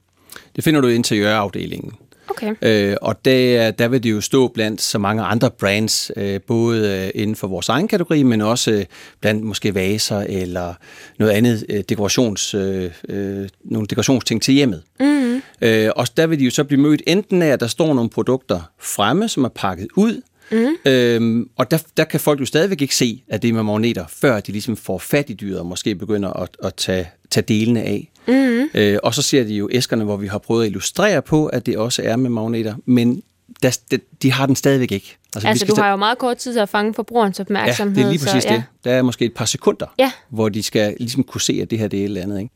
Det 0.56 0.64
finder 0.64 0.80
du 0.80 0.88
i 0.88 0.94
interiørafdelingen. 0.94 1.92
Okay. 2.30 2.54
Øh, 2.62 2.96
og 3.02 3.24
der, 3.24 3.70
der 3.70 3.88
vil 3.88 4.02
det 4.02 4.10
jo 4.10 4.20
stå 4.20 4.48
blandt 4.48 4.82
så 4.82 4.98
mange 4.98 5.22
andre 5.22 5.50
brands, 5.50 6.10
øh, 6.16 6.40
både 6.40 7.02
øh, 7.14 7.22
inden 7.22 7.36
for 7.36 7.46
vores 7.46 7.68
egen 7.68 7.88
kategori, 7.88 8.22
men 8.22 8.40
også 8.40 8.70
øh, 8.70 8.84
blandt 9.20 9.44
måske 9.44 9.74
vaser 9.74 10.18
eller 10.28 10.74
noget 11.18 11.32
andet 11.32 11.66
øh, 11.68 11.84
dekorations, 11.88 12.54
øh, 12.54 12.90
øh, 13.08 13.48
nogle 13.64 13.86
dekorationsting 13.86 14.42
til 14.42 14.54
hjemmet. 14.54 14.82
Mm-hmm. 15.00 15.42
Øh, 15.62 15.90
og 15.96 16.16
der 16.16 16.26
vil 16.26 16.38
de 16.38 16.44
jo 16.44 16.50
så 16.50 16.64
blive 16.64 16.80
mødt 16.80 17.02
enten 17.06 17.42
af, 17.42 17.48
at 17.48 17.60
der 17.60 17.66
står 17.66 17.94
nogle 17.94 18.10
produkter 18.10 18.70
fremme, 18.80 19.28
som 19.28 19.44
er 19.44 19.48
pakket 19.48 19.88
ud, 19.96 20.22
Mm. 20.52 20.76
Øhm, 20.84 21.48
og 21.56 21.70
der, 21.70 21.78
der 21.96 22.04
kan 22.04 22.20
folk 22.20 22.40
jo 22.40 22.44
stadigvæk 22.44 22.82
ikke 22.82 22.96
se, 22.96 23.22
at 23.28 23.42
det 23.42 23.48
er 23.48 23.52
med 23.52 23.62
magneter, 23.62 24.04
før 24.08 24.40
de 24.40 24.52
ligesom 24.52 24.76
får 24.76 24.98
fat 24.98 25.30
i 25.30 25.32
dyret 25.32 25.58
og 25.58 25.66
måske 25.66 25.94
begynder 25.94 26.30
at, 26.30 26.48
at 26.62 26.74
tage, 26.74 27.10
tage 27.30 27.44
delene 27.48 27.82
af. 27.82 28.10
Mm. 28.28 28.68
Øh, 28.74 28.98
og 29.02 29.14
så 29.14 29.22
ser 29.22 29.44
de 29.44 29.54
jo 29.54 29.68
æskerne, 29.72 30.04
hvor 30.04 30.16
vi 30.16 30.26
har 30.26 30.38
prøvet 30.38 30.62
at 30.62 30.68
illustrere 30.68 31.22
på, 31.22 31.46
at 31.46 31.66
det 31.66 31.78
også 31.78 32.02
er 32.02 32.16
med 32.16 32.30
magneter, 32.30 32.74
men 32.84 33.22
der, 33.62 33.78
de, 33.90 33.98
de 34.22 34.32
har 34.32 34.46
den 34.46 34.56
stadigvæk 34.56 34.92
ikke. 34.92 35.16
Altså, 35.34 35.48
altså 35.48 35.66
du 35.66 35.80
har 35.80 35.90
jo 35.90 35.96
meget 35.96 36.18
kort 36.18 36.36
tid 36.36 36.52
til 36.52 36.60
at 36.60 36.68
fange 36.68 36.94
forbrugerens 36.94 37.40
opmærksomhed. 37.40 37.96
Ja, 37.96 38.00
det 38.00 38.06
er 38.06 38.10
lige 38.10 38.24
præcis 38.24 38.42
så, 38.42 38.48
ja. 38.48 38.54
det. 38.54 38.64
Der 38.84 38.92
er 38.92 39.02
måske 39.02 39.24
et 39.24 39.34
par 39.34 39.44
sekunder, 39.44 39.86
ja. 39.98 40.12
hvor 40.28 40.48
de 40.48 40.62
skal 40.62 40.96
ligesom 40.98 41.24
kunne 41.24 41.40
se, 41.40 41.58
at 41.62 41.70
det 41.70 41.78
her 41.78 41.88
det 41.88 41.98
er 41.98 42.02
et 42.02 42.04
eller 42.04 42.22
andet. 42.22 42.38
Ikke? 42.40 42.54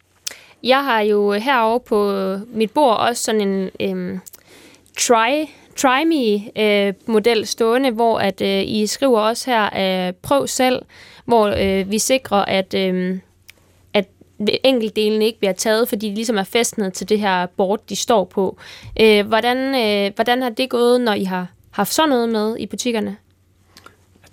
Jeg 0.62 0.84
har 0.84 1.00
jo 1.00 1.32
herovre 1.32 1.80
på 1.80 2.38
mit 2.54 2.70
bord 2.70 2.96
også 2.96 3.22
sådan 3.22 3.40
en 3.40 3.70
øhm, 3.80 4.20
try 4.98 5.44
Try 5.76 6.04
Me-model 6.06 7.38
øh, 7.38 7.46
stående, 7.46 7.90
hvor 7.90 8.18
at 8.18 8.40
øh, 8.40 8.62
I 8.66 8.86
skriver 8.86 9.20
også 9.20 9.50
her, 9.50 10.06
øh, 10.08 10.12
prøv 10.22 10.46
selv, 10.46 10.82
hvor 11.24 11.46
øh, 11.46 11.90
vi 11.90 11.98
sikrer, 11.98 12.44
at, 12.44 12.74
øh, 12.74 13.18
at 14.48 14.58
enkeltdelen 14.64 15.22
ikke 15.22 15.38
bliver 15.38 15.52
taget, 15.52 15.88
fordi 15.88 16.08
de 16.08 16.14
ligesom 16.14 16.36
er 16.36 16.44
festnet 16.44 16.92
til 16.92 17.08
det 17.08 17.20
her 17.20 17.46
board, 17.46 17.80
de 17.88 17.96
står 17.96 18.24
på. 18.24 18.56
Øh, 19.00 19.26
hvordan, 19.26 19.58
øh, 19.58 20.12
hvordan 20.14 20.42
har 20.42 20.50
det 20.50 20.70
gået, 20.70 21.00
når 21.00 21.12
I 21.12 21.24
har 21.24 21.46
haft 21.70 21.94
sådan 21.94 22.08
noget 22.08 22.28
med 22.28 22.56
i 22.58 22.66
butikkerne? 22.66 23.16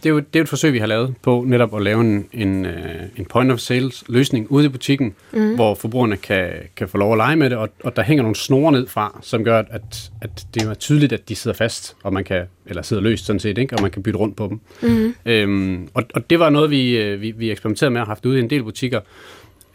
det 0.04 0.10
er, 0.10 0.10
jo, 0.10 0.20
det 0.20 0.36
er 0.40 0.44
et 0.44 0.50
forsøg, 0.50 0.74
vi 0.74 0.80
har 0.80 0.86
lavet 0.86 1.16
på 1.22 1.44
netop 1.48 1.76
at 1.76 1.82
lave 1.82 2.02
en, 2.02 2.28
en, 2.34 2.66
øh, 2.66 3.02
en 3.18 3.26
point 3.26 3.52
of 3.52 3.60
sales 3.60 4.04
løsning 4.08 4.52
ude 4.52 4.66
i 4.66 4.70
butikken, 4.70 5.16
mm. 5.34 5.56
hvor 5.56 5.76
forbrugerne 5.76 6.18
kan, 6.18 6.50
kan 6.76 6.90
få 6.90 6.98
lov 6.98 7.12
at 7.12 7.18
lege 7.18 7.36
med 7.36 7.50
det, 7.50 7.58
og, 7.58 7.70
og 7.84 7.96
der 7.96 8.02
hænger 8.02 8.22
nogle 8.22 8.36
snore 8.36 8.72
ned 8.72 8.88
fra, 8.88 9.20
som 9.22 9.44
gør, 9.44 9.58
at, 9.70 10.12
at 10.22 10.46
det 10.54 10.64
er 10.64 10.74
tydeligt, 10.74 11.14
at 11.14 11.30
de 11.30 11.36
sidder 11.36 11.58
fast, 11.58 11.96
og 12.04 12.14
man 12.14 12.24
kan, 12.24 12.46
eller 12.66 12.82
sidder 12.82 13.04
løst 13.04 13.26
sådan 13.26 13.40
set, 13.40 13.58
ikke? 13.58 13.76
og 13.76 13.82
man 13.82 13.92
kan 13.92 14.04
bytte 14.04 14.20
rundt 14.20 14.36
på 14.36 14.48
dem. 14.48 14.60
Mm. 14.90 15.16
Øhm, 15.26 15.88
og, 15.94 16.04
og 16.14 16.30
det 16.30 16.40
var 16.40 16.50
noget, 16.50 16.72
vi, 16.72 16.98
øh, 16.98 17.22
vi, 17.22 17.32
vi 17.32 17.52
eksperimenterede 17.52 17.92
med 17.92 18.02
og 18.02 18.08
haft 18.08 18.26
ude 18.26 18.38
i 18.38 18.42
en 18.42 18.50
del 18.50 18.64
butikker, 18.64 19.00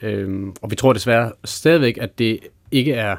øhm, 0.04 0.52
og 0.62 0.70
vi 0.70 0.76
tror 0.76 0.92
desværre 0.92 1.32
stadigvæk, 1.44 1.98
at 2.00 2.18
det 2.18 2.40
ikke 2.70 2.92
er 2.92 3.16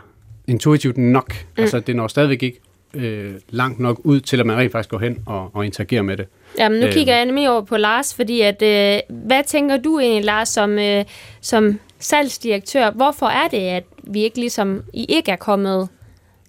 intuitivt 0.48 0.98
nok. 0.98 1.34
Mm. 1.34 1.62
Altså, 1.62 1.80
det 1.80 1.96
når 1.96 2.08
stadigvæk 2.08 2.44
ikke 2.44 2.60
øh, 2.94 3.34
langt 3.50 3.80
nok 3.80 4.02
ud 4.04 4.20
til, 4.20 4.40
at 4.40 4.46
man 4.46 4.58
rent 4.58 4.72
faktisk 4.72 4.90
går 4.90 5.00
hen 5.00 5.24
og, 5.26 5.50
og 5.54 5.66
interagerer 5.66 6.02
med 6.02 6.18
det. 6.18 6.28
Jamen, 6.60 6.80
nu 6.80 6.86
øh. 6.88 6.94
kigger 6.94 7.16
jeg 7.16 7.26
nemlig 7.26 7.50
over 7.50 7.62
på 7.62 7.78
Lars, 7.78 8.14
fordi 8.14 8.42
at, 8.42 8.62
øh, 8.62 9.00
hvad 9.10 9.44
tænker 9.48 9.78
du 9.78 10.00
egentlig, 10.00 10.26
Lars, 10.26 10.50
som, 10.50 10.80
øh, 10.80 11.06
som 11.42 11.80
salgsdirektør? 12.00 12.92
Hvorfor 12.92 13.26
er 13.26 13.48
det, 13.48 13.58
at 13.58 13.84
vi 14.04 14.24
ikke 14.24 14.38
ligesom, 14.38 14.84
I 14.94 15.06
ikke 15.10 15.32
er 15.32 15.36
kommet 15.36 15.90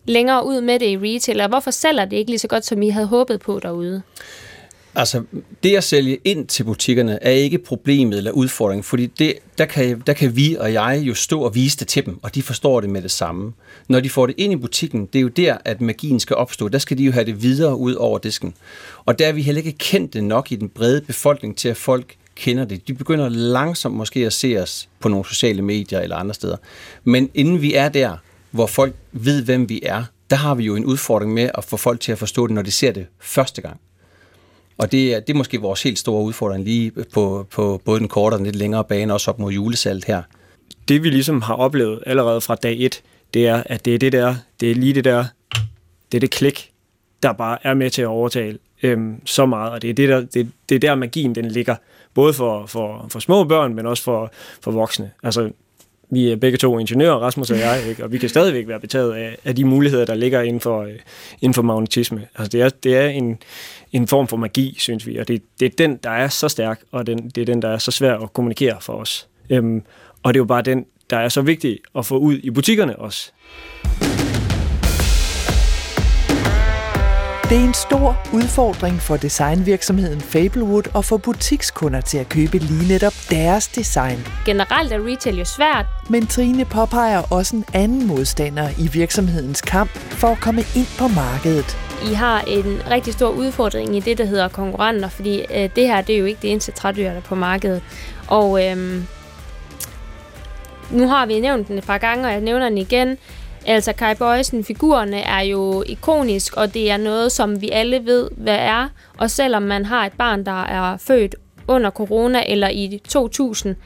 længere 0.05 0.47
ud 0.47 0.61
med 0.61 0.79
det 0.79 0.87
i 0.87 0.97
retail, 0.97 1.41
og 1.41 1.49
hvorfor 1.49 1.71
sælger 1.71 2.05
det 2.05 2.17
ikke 2.17 2.31
lige 2.31 2.39
så 2.39 2.49
godt, 2.49 2.65
som 2.65 2.83
I 2.83 2.89
havde 2.89 3.07
håbet 3.07 3.41
på 3.41 3.61
derude? 3.63 4.03
Altså, 4.99 5.23
det 5.63 5.77
at 5.77 5.85
sælge 5.85 6.19
ind 6.25 6.47
til 6.47 6.65
butikkerne 6.65 7.23
er 7.23 7.31
ikke 7.31 7.59
problemet 7.59 8.19
eller 8.19 8.31
udfordringen, 8.31 8.85
fordi 8.85 9.07
det, 9.07 9.35
der, 9.59 9.65
kan, 9.65 10.03
der 10.07 10.13
kan 10.13 10.37
vi 10.37 10.57
og 10.61 10.73
jeg 10.73 11.03
jo 11.03 11.15
stå 11.15 11.41
og 11.41 11.55
vise 11.55 11.79
det 11.79 11.89
til 11.89 12.07
dem, 12.07 12.19
og 12.23 12.35
de 12.35 12.43
forstår 12.43 12.81
det 12.81 12.91
med 12.91 13.03
det 13.03 13.11
samme. 13.11 13.53
Når 13.89 14.01
de 14.01 14.11
får 14.11 14.27
det 14.27 14.35
ind 14.39 14.53
i 14.53 14.57
butikken, 14.57 15.07
det 15.07 15.19
er 15.19 15.23
jo 15.23 15.29
der, 15.29 15.59
at 15.65 15.81
magien 15.81 16.21
skal 16.21 16.37
opstå. 16.37 16.69
Der 16.69 16.79
skal 16.79 16.99
de 16.99 17.05
jo 17.05 17.13
have 17.13 17.25
det 17.25 17.43
videre 17.43 17.77
ud 17.77 17.95
over 17.95 18.19
disken. 18.19 18.55
Og 19.05 19.19
der 19.19 19.27
er 19.27 19.33
vi 19.33 19.43
heller 19.43 19.63
ikke 19.63 19.79
kendt 19.79 20.15
det 20.15 20.25
nok 20.25 20.53
i 20.53 20.57
den 20.57 20.69
brede 20.69 21.01
befolkning 21.01 21.57
til, 21.57 21.69
at 21.69 21.77
folk 21.77 22.17
kender 22.35 22.65
det. 22.65 22.89
De 22.89 22.95
begynder 22.95 23.29
langsomt 23.29 23.97
måske 23.97 24.27
at 24.27 24.33
se 24.33 24.57
os 24.63 24.89
på 25.01 25.09
nogle 25.09 25.25
sociale 25.25 25.63
medier 25.63 26.01
eller 26.01 26.17
andre 26.17 26.35
steder. 26.35 26.57
Men 27.05 27.31
inden 27.35 27.63
vi 27.63 27.75
er 27.75 27.89
der, 27.89 28.17
hvor 28.51 28.67
folk 28.67 28.95
ved, 29.13 29.43
hvem 29.43 29.69
vi 29.69 29.81
er, 29.83 30.05
der 30.31 30.37
har 30.37 30.55
vi 30.55 30.65
jo 30.65 30.77
en 30.77 30.85
udfordring 30.85 31.35
med 31.35 31.51
at 31.55 31.65
få 31.65 31.77
folk 31.77 32.01
til 32.01 32.13
at 32.13 32.19
forstå 32.19 32.47
det, 32.47 32.55
når 32.55 32.63
de 32.63 32.71
ser 32.71 32.93
det 32.93 33.07
første 33.21 33.63
gang. 33.63 33.81
Og 34.79 34.93
det 34.93 35.15
er, 35.15 35.21
det 35.21 35.33
er 35.33 35.37
måske 35.37 35.61
vores 35.61 35.83
helt 35.83 35.99
store 35.99 36.23
udfordring 36.23 36.65
lige 36.65 36.93
på, 37.15 37.47
på 37.51 37.81
både 37.85 38.01
den 38.01 38.09
korte 38.09 38.35
og 38.35 38.39
den 38.39 38.47
lidt 38.47 38.57
længere 38.57 38.85
bane, 38.85 39.13
også 39.13 39.31
op 39.31 39.39
mod 39.39 39.53
julesalt 39.53 40.05
her. 40.05 40.23
Det 40.89 41.03
vi 41.03 41.11
ligesom 41.11 41.43
har 41.43 41.55
oplevet 41.55 42.03
allerede 42.07 42.41
fra 42.41 42.55
dag 42.55 42.77
et, 42.79 43.03
det 43.35 43.47
er, 43.47 43.63
at 43.67 43.85
det 43.85 43.95
er 43.95 43.99
det 43.99 44.13
der, 44.13 44.35
det 44.61 44.71
er 44.71 44.75
lige 44.75 44.95
det 44.95 45.05
der, 45.05 45.25
det 46.13 46.19
er 46.19 46.21
det 46.21 46.31
klik, 46.31 46.73
der 47.23 47.33
bare 47.33 47.59
er 47.63 47.75
med 47.75 47.91
til 47.91 48.03
at 48.03 48.09
overtale 48.09 48.59
øhm, 48.83 49.27
så 49.27 49.47
meget, 49.47 49.73
og 49.73 49.83
det 49.83 49.91
er, 49.91 49.95
det, 49.95 50.09
der, 50.09 50.21
det, 50.21 50.51
det 50.69 50.75
er 50.75 50.79
der 50.79 50.95
magien 50.95 51.35
den 51.35 51.45
ligger, 51.45 51.77
både 52.15 52.33
for, 52.33 52.67
for, 52.67 53.07
for 53.09 53.19
små 53.19 53.45
børn, 53.45 53.75
men 53.75 53.87
også 53.87 54.03
for, 54.03 54.33
for 54.61 54.71
voksne. 54.71 55.11
Altså, 55.23 55.51
vi 56.11 56.33
er 56.33 56.37
begge 56.37 56.59
to 56.59 56.79
ingeniører, 56.79 57.15
Rasmus 57.15 57.51
og 57.51 57.59
jeg, 57.59 57.83
ikke? 57.89 58.05
og 58.05 58.13
vi 58.13 58.19
kan 58.19 58.29
stadigvæk 58.29 58.69
være 58.69 58.81
betaget 58.81 59.13
af, 59.13 59.37
af 59.45 59.57
de 59.57 59.65
muligheder, 59.65 60.05
der 60.05 60.15
ligger 60.15 60.41
inden 60.41 60.61
for, 60.61 60.83
øh, 60.83 60.93
inden 61.41 61.55
for 61.55 61.63
magnetisme. 61.63 62.27
Altså, 62.39 62.49
det 62.49 62.63
er, 62.63 62.69
det 62.69 62.97
er 62.97 63.09
en, 63.09 63.39
en 63.93 64.09
form 64.09 64.29
for 64.29 64.37
magi, 64.37 64.77
synes 64.79 65.07
vi, 65.07 65.17
og 65.17 65.29
det, 65.29 65.43
det 65.61 65.67
er 65.67 65.71
den, 65.79 65.97
der 65.97 66.11
er 66.11 66.29
så 66.29 66.49
stærk, 66.49 66.81
og 66.93 67.07
den, 67.07 67.31
det 67.31 67.41
er 67.41 67.47
den, 67.47 67.63
der 67.63 67.69
er 67.69 67.79
så 67.79 67.91
svær 67.91 68.19
at 68.19 68.33
kommunikere 68.33 68.77
for 68.81 68.93
os. 68.93 69.29
Øhm, 69.51 69.83
og 70.23 70.35
det 70.35 70.39
er 70.39 70.41
jo 70.41 70.45
bare 70.45 70.63
den, 70.63 70.87
der 71.11 71.17
er 71.17 71.29
så 71.29 71.41
vigtig 71.41 71.79
at 71.99 72.07
få 72.07 72.19
ud 72.19 72.39
i 72.43 72.51
butikkerne 72.51 72.99
også. 72.99 73.33
Det 77.49 77.59
er 77.59 77.65
en 77.65 77.75
stor 77.75 78.17
udfordring 78.33 79.01
for 79.01 79.17
designvirksomheden 79.17 80.21
Fablewood 80.21 80.83
at 80.97 81.05
få 81.05 81.17
butikskunder 81.17 82.01
til 82.01 82.19
at 82.19 82.29
købe 82.29 82.59
lige 82.59 82.89
netop 82.89 83.13
deres 83.31 83.69
design. 83.69 84.19
Generelt 84.47 84.93
er 84.93 85.07
retail 85.07 85.39
jo 85.39 85.45
svært. 85.45 85.87
Men 86.11 86.27
Trine 86.27 86.65
påpeger 86.65 87.23
også 87.33 87.57
en 87.57 87.65
anden 87.75 88.07
modstander 88.07 88.69
i 88.79 88.89
virksomhedens 88.89 89.61
kamp 89.61 89.91
for 89.91 90.29
at 90.29 90.41
komme 90.41 90.61
ind 90.77 90.87
på 90.99 91.09
markedet. 91.09 91.77
I 92.11 92.15
har 92.15 92.41
en 92.41 92.81
rigtig 92.91 93.13
stor 93.13 93.29
udfordring 93.29 93.97
i 93.97 94.01
det, 94.01 94.19
der 94.19 94.25
hedder 94.25 94.49
konkurrenter, 94.49 95.09
fordi 95.09 95.41
øh, 95.41 95.71
det 95.77 95.87
her 95.87 96.01
det 96.01 96.15
er 96.15 96.19
jo 96.19 96.25
ikke 96.25 96.43
det 96.43 96.51
eneste 96.51 96.73
trædyr, 96.73 97.11
der 97.11 97.17
er 97.17 97.21
på 97.21 97.35
markedet. 97.35 97.83
Og 98.29 98.67
øh, 98.67 99.03
nu 100.91 101.09
har 101.09 101.27
vi 101.27 101.41
nævnt 101.41 101.69
den 101.69 101.79
et 101.79 101.87
par 101.87 101.99
gange, 101.99 102.27
og 102.27 102.33
jeg 102.33 102.41
nævner 102.41 102.69
den 102.69 102.79
igen. 102.79 103.19
Altså 103.69 103.93
Kai 103.93 104.15
Bøjsen, 104.15 104.65
figurerne 104.65 105.21
er 105.21 105.41
jo 105.41 105.83
ikonisk, 105.87 106.57
og 106.57 106.75
det 106.75 106.91
er 106.91 106.97
noget, 106.97 107.33
som 107.33 107.61
vi 107.61 107.71
alle 107.71 108.07
ved, 108.07 108.31
hvad 108.37 108.57
er. 108.57 108.89
Og 109.19 109.31
selvom 109.31 109.63
man 109.63 109.85
har 109.85 110.07
et 110.07 110.13
barn, 110.13 110.45
der 110.45 110.63
er 110.63 110.97
født 110.97 111.35
under 111.69 111.91
corona 111.91 112.43
eller 112.47 112.69
i 112.69 113.01
2000, 113.09 113.77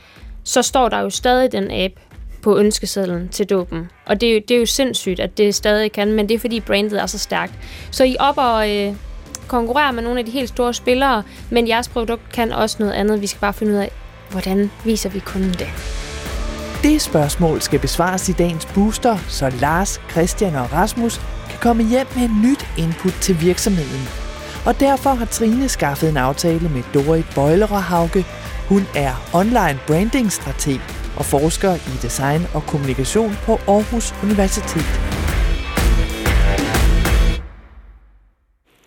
så 0.44 0.62
står 0.62 0.88
der 0.88 1.00
jo 1.00 1.10
stadig 1.10 1.52
den 1.52 1.70
app 1.70 1.94
på 2.42 2.58
ønskesedlen 2.58 3.28
til 3.28 3.46
dåben. 3.46 3.90
Og 4.06 4.20
det 4.20 4.28
er, 4.28 4.34
jo, 4.34 4.40
det 4.48 4.54
er 4.54 4.58
jo 4.58 4.66
sindssygt, 4.66 5.20
at 5.20 5.38
det 5.38 5.54
stadig 5.54 5.92
kan, 5.92 6.12
men 6.12 6.28
det 6.28 6.34
er 6.34 6.38
fordi 6.38 6.60
brandet 6.60 7.02
er 7.02 7.06
så 7.06 7.18
stærkt. 7.18 7.52
Så 7.90 8.04
I 8.04 8.16
op 8.18 8.38
og 8.38 8.70
øh, 8.76 8.94
konkurrerer 9.48 9.92
med 9.92 10.02
nogle 10.02 10.18
af 10.18 10.24
de 10.24 10.30
helt 10.30 10.48
store 10.48 10.74
spillere, 10.74 11.22
men 11.50 11.68
jeres 11.68 11.88
produkt 11.88 12.32
kan 12.32 12.52
også 12.52 12.76
noget 12.78 12.92
andet. 12.92 13.20
Vi 13.20 13.26
skal 13.26 13.40
bare 13.40 13.52
finde 13.52 13.72
ud 13.72 13.78
af, 13.78 13.90
hvordan 14.30 14.70
viser 14.84 15.10
vi 15.10 15.18
kunden 15.18 15.52
det. 15.52 15.68
Det 16.82 17.00
spørgsmål 17.00 17.60
skal 17.60 17.80
besvares 17.80 18.28
i 18.28 18.32
dagens 18.32 18.66
booster, 18.74 19.16
så 19.16 19.46
Lars, 19.60 20.00
Christian 20.10 20.54
og 20.54 20.72
Rasmus 20.72 21.14
kan 21.50 21.58
komme 21.66 21.82
hjem 21.92 22.06
med 22.16 22.24
et 22.28 22.36
nyt 22.46 22.62
input 22.84 23.16
til 23.26 23.34
virksomheden. 23.48 24.04
Og 24.68 24.72
derfor 24.86 25.10
har 25.20 25.28
Trine 25.36 25.68
skaffet 25.68 26.08
en 26.10 26.16
aftale 26.16 26.68
med 26.74 26.82
Dorit 26.94 27.28
Bøjlerhauge. 27.34 28.22
Hun 28.70 28.82
er 29.06 29.12
online 29.40 29.78
branding-strateg 29.88 30.80
og 31.18 31.24
forsker 31.34 31.72
i 31.92 31.94
design 32.06 32.42
og 32.56 32.62
kommunikation 32.70 33.32
på 33.46 33.52
Aarhus 33.74 34.06
Universitet. 34.26 34.90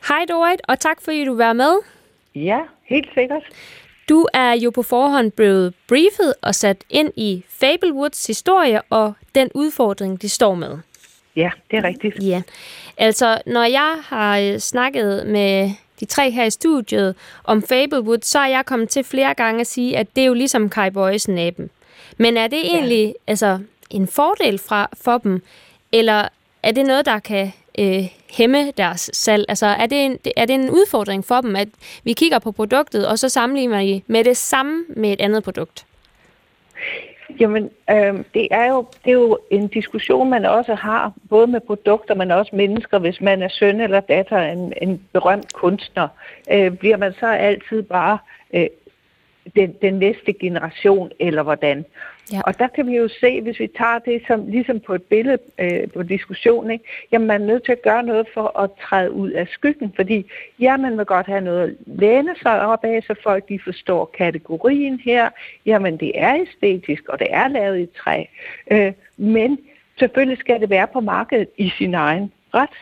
Hej 0.10 0.24
Dorit, 0.30 0.62
og 0.70 0.76
tak 0.80 0.98
fordi 1.06 1.26
du 1.26 1.36
var 1.46 1.54
med. 1.54 1.74
Ja, 2.36 2.60
helt 2.94 3.10
sikkert. 3.18 3.46
Du 4.14 4.28
er 4.34 4.52
jo 4.54 4.70
på 4.70 4.84
forhånd 4.84 5.32
blevet 5.32 5.74
briefet 5.88 6.34
og 6.42 6.56
sat 6.56 6.84
ind 6.90 7.12
i 7.16 7.44
Fablewoods 7.50 8.28
historie 8.28 8.82
og 8.90 9.14
den 9.36 9.50
udfordring, 9.54 10.22
de 10.22 10.30
står 10.30 10.56
med. 10.56 10.78
Ja, 11.36 11.50
det 11.72 11.78
er 11.78 11.84
rigtigt. 11.84 12.24
Ja, 12.24 12.42
altså 12.98 13.42
når 13.46 13.64
jeg 13.64 13.98
har 14.04 14.40
øh, 14.40 14.60
snakket 14.60 15.28
med 15.28 15.72
de 16.00 16.06
tre 16.06 16.32
her 16.32 16.44
i 16.44 16.50
studiet 16.50 17.16
om 17.44 17.64
Fablewood, 17.64 18.18
så 18.22 18.40
er 18.40 18.48
jeg 18.48 18.66
kommet 18.66 18.90
til 18.90 19.04
flere 19.04 19.34
gange 19.34 19.62
at 19.62 19.68
sige, 19.68 19.98
at 19.98 20.08
det 20.16 20.22
er 20.22 20.26
jo 20.26 20.34
ligesom 20.34 20.70
Kai 20.70 20.90
Boysen 20.90 21.38
aben 21.38 21.70
Men 22.18 22.38
er 22.38 22.48
det 22.48 22.66
egentlig 22.66 23.06
ja. 23.06 23.12
altså, 23.28 23.60
en 23.90 24.08
fordel 24.08 24.60
fra, 24.60 24.90
for 25.02 25.18
dem, 25.18 25.42
eller 25.92 26.28
er 26.64 26.72
det 26.72 26.86
noget, 26.86 27.06
der 27.06 27.20
kan 27.20 27.54
øh, 27.80 28.08
hæmme 28.38 28.72
deres 28.72 29.10
salg? 29.14 29.46
Altså, 29.50 29.66
er 29.66 29.86
det, 29.86 30.06
en, 30.06 30.20
er 30.38 30.46
det 30.46 30.54
en 30.54 30.70
udfordring 30.70 31.26
for 31.26 31.42
dem, 31.42 31.56
at 31.56 31.68
vi 32.04 32.14
kigger 32.14 32.40
på 32.40 32.52
produktet, 32.52 33.08
og 33.08 33.20
så 33.20 33.30
sammenligner 33.30 33.84
vi 33.84 34.04
med 34.08 34.24
det 34.24 34.38
samme 34.38 34.84
med 34.90 35.14
et 35.14 35.22
andet 35.22 35.44
produkt? 35.44 35.86
Jamen, 37.40 37.70
øh, 37.90 38.14
det, 38.34 38.48
er 38.52 38.70
jo, 38.70 38.86
det 39.06 39.10
er 39.10 39.14
jo 39.14 39.38
en 39.52 39.68
diskussion, 39.68 40.30
man 40.30 40.46
også 40.46 40.76
har, 40.76 41.14
både 41.30 41.48
med 41.48 41.60
produkter, 41.60 42.16
men 42.16 42.32
også 42.32 42.56
mennesker. 42.56 43.00
Hvis 43.00 43.22
man 43.22 43.42
er 43.42 43.48
søn 43.48 43.82
eller 43.82 44.00
datter 44.00 44.38
af 44.38 44.52
en, 44.52 44.74
en 44.82 45.04
berømt 45.14 45.54
kunstner, 45.54 46.08
øh, 46.52 46.72
bliver 46.72 46.98
man 46.98 47.14
så 47.20 47.28
altid 47.28 47.82
bare 47.82 48.18
øh, 48.54 48.68
den, 49.56 49.76
den 49.82 49.94
næste 49.94 50.34
generation, 50.34 51.12
eller 51.20 51.44
hvordan? 51.44 51.86
Ja. 52.32 52.42
Og 52.42 52.60
der 52.60 52.68
kan 52.68 52.88
vi 52.88 52.96
jo 52.96 53.08
se, 53.08 53.42
hvis 53.42 53.60
vi 53.60 53.68
tager 53.68 54.00
det 54.00 54.24
som, 54.28 54.48
ligesom 54.48 54.80
på 54.80 54.94
et 54.94 55.04
billede 55.04 55.38
øh, 55.60 55.92
på 55.92 56.04
diskussion, 56.04 56.72
ikke? 56.72 56.86
jamen 57.12 57.28
man 57.28 57.42
er 57.42 57.46
nødt 57.46 57.66
til 57.66 57.72
at 57.72 57.82
gøre 57.82 58.04
noget 58.04 58.28
for 58.34 58.60
at 58.60 58.70
træde 58.82 59.12
ud 59.12 59.32
af 59.32 59.48
skyggen, 59.48 59.94
fordi 59.96 60.26
ja, 60.60 60.78
man 60.78 60.98
vil 60.98 61.06
godt 61.06 61.26
have 61.28 61.42
noget 61.42 61.62
at 61.62 61.76
læne 61.86 62.36
sig 62.42 62.62
op 62.62 62.84
af, 62.84 63.04
så 63.08 63.16
folk 63.24 63.50
de 63.50 63.60
forstår 63.64 64.06
kategorien 64.06 65.00
her. 65.00 65.30
Jamen 65.66 65.98
det 65.98 66.12
er 66.16 66.36
æstetisk, 66.36 67.10
og 67.10 67.20
det 67.20 67.28
er 67.30 67.48
lavet 67.48 67.80
i 67.80 67.86
træ. 67.86 68.24
Øh, 68.72 68.94
men 69.18 69.60
selvfølgelig 70.00 70.38
skal 70.38 70.62
det 70.62 70.70
være 70.70 70.88
på 70.88 71.00
markedet 71.00 71.48
i 71.58 71.70
sin 71.78 71.94
egen 71.94 72.32
ret. 72.54 72.78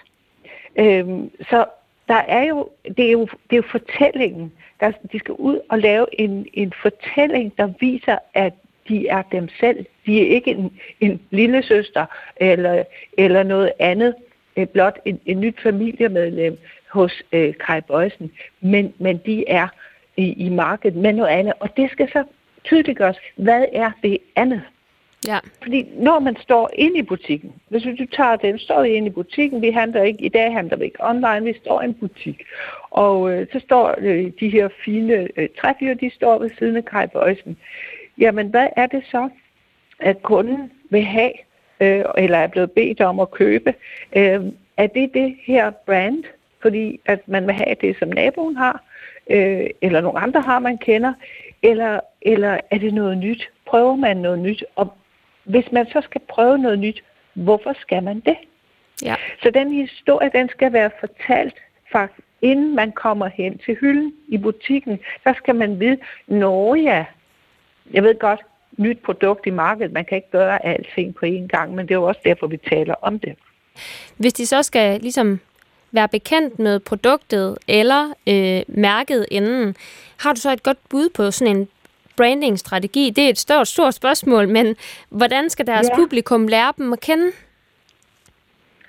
Øh, 0.76 1.06
så 1.50 1.66
der 2.08 2.22
er 2.28 2.44
jo, 2.44 2.70
det 2.98 3.08
er 3.08 3.12
jo, 3.12 3.26
det 3.26 3.52
er 3.52 3.56
jo 3.56 3.64
fortællingen. 3.72 4.52
Der, 4.80 4.92
de 5.12 5.20
skal 5.20 5.34
ud 5.34 5.60
og 5.70 5.80
lave 5.80 6.22
en, 6.22 6.48
en 6.54 6.74
fortælling, 6.82 7.58
der 7.58 7.74
viser, 7.80 8.18
at 8.34 8.54
de 8.88 9.08
er 9.08 9.22
dem 9.32 9.50
selv. 9.60 9.86
De 10.06 10.22
er 10.22 10.36
ikke 10.36 10.52
en, 10.52 10.80
en 11.00 11.22
lille 11.30 11.64
søster 11.64 12.06
eller, 12.36 12.84
eller 13.18 13.44
noget 13.44 13.72
andet, 13.80 14.16
øh, 14.58 14.68
blot 14.68 15.00
en, 15.06 15.20
en 15.26 15.40
nyt 15.40 15.62
familiemedlem 15.64 16.58
hos 16.92 17.24
øh, 17.32 17.54
Kai 17.66 17.82
Bøjsen, 17.82 18.32
men, 18.62 18.94
men 18.98 19.22
de 19.26 19.48
er 19.48 19.68
i, 20.18 20.46
i 20.46 20.50
markedet 20.50 20.98
med 20.98 21.14
noget 21.14 21.30
andet, 21.30 21.54
og 21.60 21.78
det 21.78 21.92
skal 21.92 22.10
så 22.12 22.24
tydeliggøres, 22.64 23.18
hvad 23.36 23.66
er 23.74 23.92
det 24.04 24.18
andet? 24.36 24.62
Ja. 25.28 25.40
Fordi 25.62 25.86
når 25.96 26.20
man 26.20 26.36
står 26.42 26.70
inde 26.74 26.98
i 26.98 27.02
butikken, 27.02 27.54
hvis 27.70 27.84
du 27.84 28.06
tager 28.06 28.36
den, 28.36 28.60
står 28.60 28.84
inde 28.84 29.08
i 29.08 29.12
butikken, 29.12 29.62
vi 29.62 29.72
handler 29.72 30.04
ikke, 30.04 30.24
i 30.24 30.30
dag 30.30 30.54
handler 30.54 30.78
vi 30.78 30.86
ikke 30.86 31.04
online, 31.10 31.44
vi 31.44 31.54
står 31.54 31.82
i 31.82 31.86
en 31.86 31.94
butik. 31.94 32.44
Og 32.90 33.32
øh, 33.32 33.48
så 33.54 33.60
står 33.60 33.96
øh, 33.98 34.32
de 34.40 34.50
her 34.50 34.70
fine 34.86 35.28
øh, 35.38 35.50
trædyr, 35.60 35.94
de 35.94 36.10
står 36.10 36.40
ved 36.40 36.50
siden 36.60 36.76
af 36.76 36.86
Kai 36.86 37.08
Bøjsen. 37.08 37.58
Jamen, 38.22 38.48
hvad 38.48 38.68
er 38.76 38.88
det 38.88 39.04
så, 39.12 39.30
at 40.00 40.24
kunden 40.24 40.72
vil 40.90 41.04
have, 41.04 41.32
øh, 41.80 42.04
eller 42.18 42.38
er 42.38 42.48
blevet 42.48 42.72
bedt 42.72 43.02
om 43.02 43.20
at 43.20 43.32
købe? 43.32 43.74
Øh, 44.16 44.42
er 44.78 44.88
det 44.88 45.14
det 45.14 45.38
her 45.44 45.72
brand, 45.72 46.24
fordi 46.62 47.00
at 47.06 47.28
man 47.28 47.48
vil 47.48 47.56
have 47.56 47.76
det, 47.82 47.96
som 48.00 48.08
naboen 48.10 48.56
har, 48.56 48.84
øh, 49.30 49.70
eller 49.82 50.02
nogle 50.02 50.20
andre 50.20 50.42
har, 50.42 50.60
man 50.60 50.78
kender, 50.78 51.14
eller, 51.64 52.00
eller 52.22 52.58
er 52.72 52.78
det 52.78 52.94
noget 52.94 53.18
nyt? 53.18 53.50
Prøver 53.66 53.96
man 53.96 54.18
noget 54.18 54.40
nyt? 54.40 54.64
Og 54.76 54.94
hvis 55.44 55.72
man 55.72 55.86
så 55.86 56.02
skal 56.02 56.22
prøve 56.30 56.58
noget 56.58 56.80
nyt, 56.80 57.04
hvorfor 57.34 57.74
skal 57.80 58.04
man 58.04 58.20
det? 58.20 58.38
Ja. 59.04 59.16
Så 59.44 59.52
den 59.52 59.72
historie, 59.72 60.32
den 60.34 60.50
skal 60.50 60.74
være 60.74 60.92
fortalt 61.00 61.56
faktisk, 61.92 62.28
inden 62.42 62.76
man 62.76 62.92
kommer 62.92 63.28
hen 63.28 63.58
til 63.58 63.78
hylden 63.82 64.14
i 64.28 64.38
butikken. 64.38 65.00
Der 65.24 65.34
skal 65.34 65.56
man 65.56 65.80
vide, 65.80 65.98
når 66.28 66.76
ja, 66.76 67.06
jeg 67.94 68.04
ved 68.04 68.20
godt, 68.20 68.40
nyt 68.78 69.00
produkt 69.00 69.48
i 69.48 69.50
markedet, 69.50 69.92
man 69.92 70.06
kan 70.06 70.16
ikke 70.16 70.32
gøre 70.32 70.66
alting 70.66 71.16
på 71.16 71.26
én 71.26 71.48
gang, 71.48 71.76
men 71.76 71.88
det 71.88 71.92
er 71.92 72.00
jo 72.00 72.04
også 72.04 72.22
derfor, 72.26 72.48
vi 72.48 72.58
taler 72.58 72.96
om 73.02 73.20
det. 73.20 73.36
Hvis 74.18 74.34
de 74.34 74.46
så 74.46 74.64
skal 74.64 75.02
ligesom 75.02 75.40
være 75.92 76.08
bekendt 76.08 76.60
med 76.60 76.80
produktet 76.80 77.58
eller 77.68 78.14
øh, 78.28 78.62
mærket 78.68 79.26
inden, 79.32 79.76
har 80.20 80.34
du 80.34 80.40
så 80.40 80.52
et 80.52 80.64
godt 80.64 80.78
bud 80.90 81.10
på 81.10 81.32
sådan 81.32 81.56
en 81.56 81.68
branding-strategi? 82.18 83.10
Det 83.10 83.26
er 83.26 83.30
et 83.30 83.38
stort, 83.38 83.68
stort 83.68 83.94
spørgsmål, 83.94 84.48
men 84.48 84.76
hvordan 85.10 85.50
skal 85.50 85.68
deres 85.68 85.88
ja. 85.90 85.96
publikum 85.96 86.48
lære 86.48 86.74
dem 86.78 86.94
at 86.94 87.00
kende? 87.00 87.32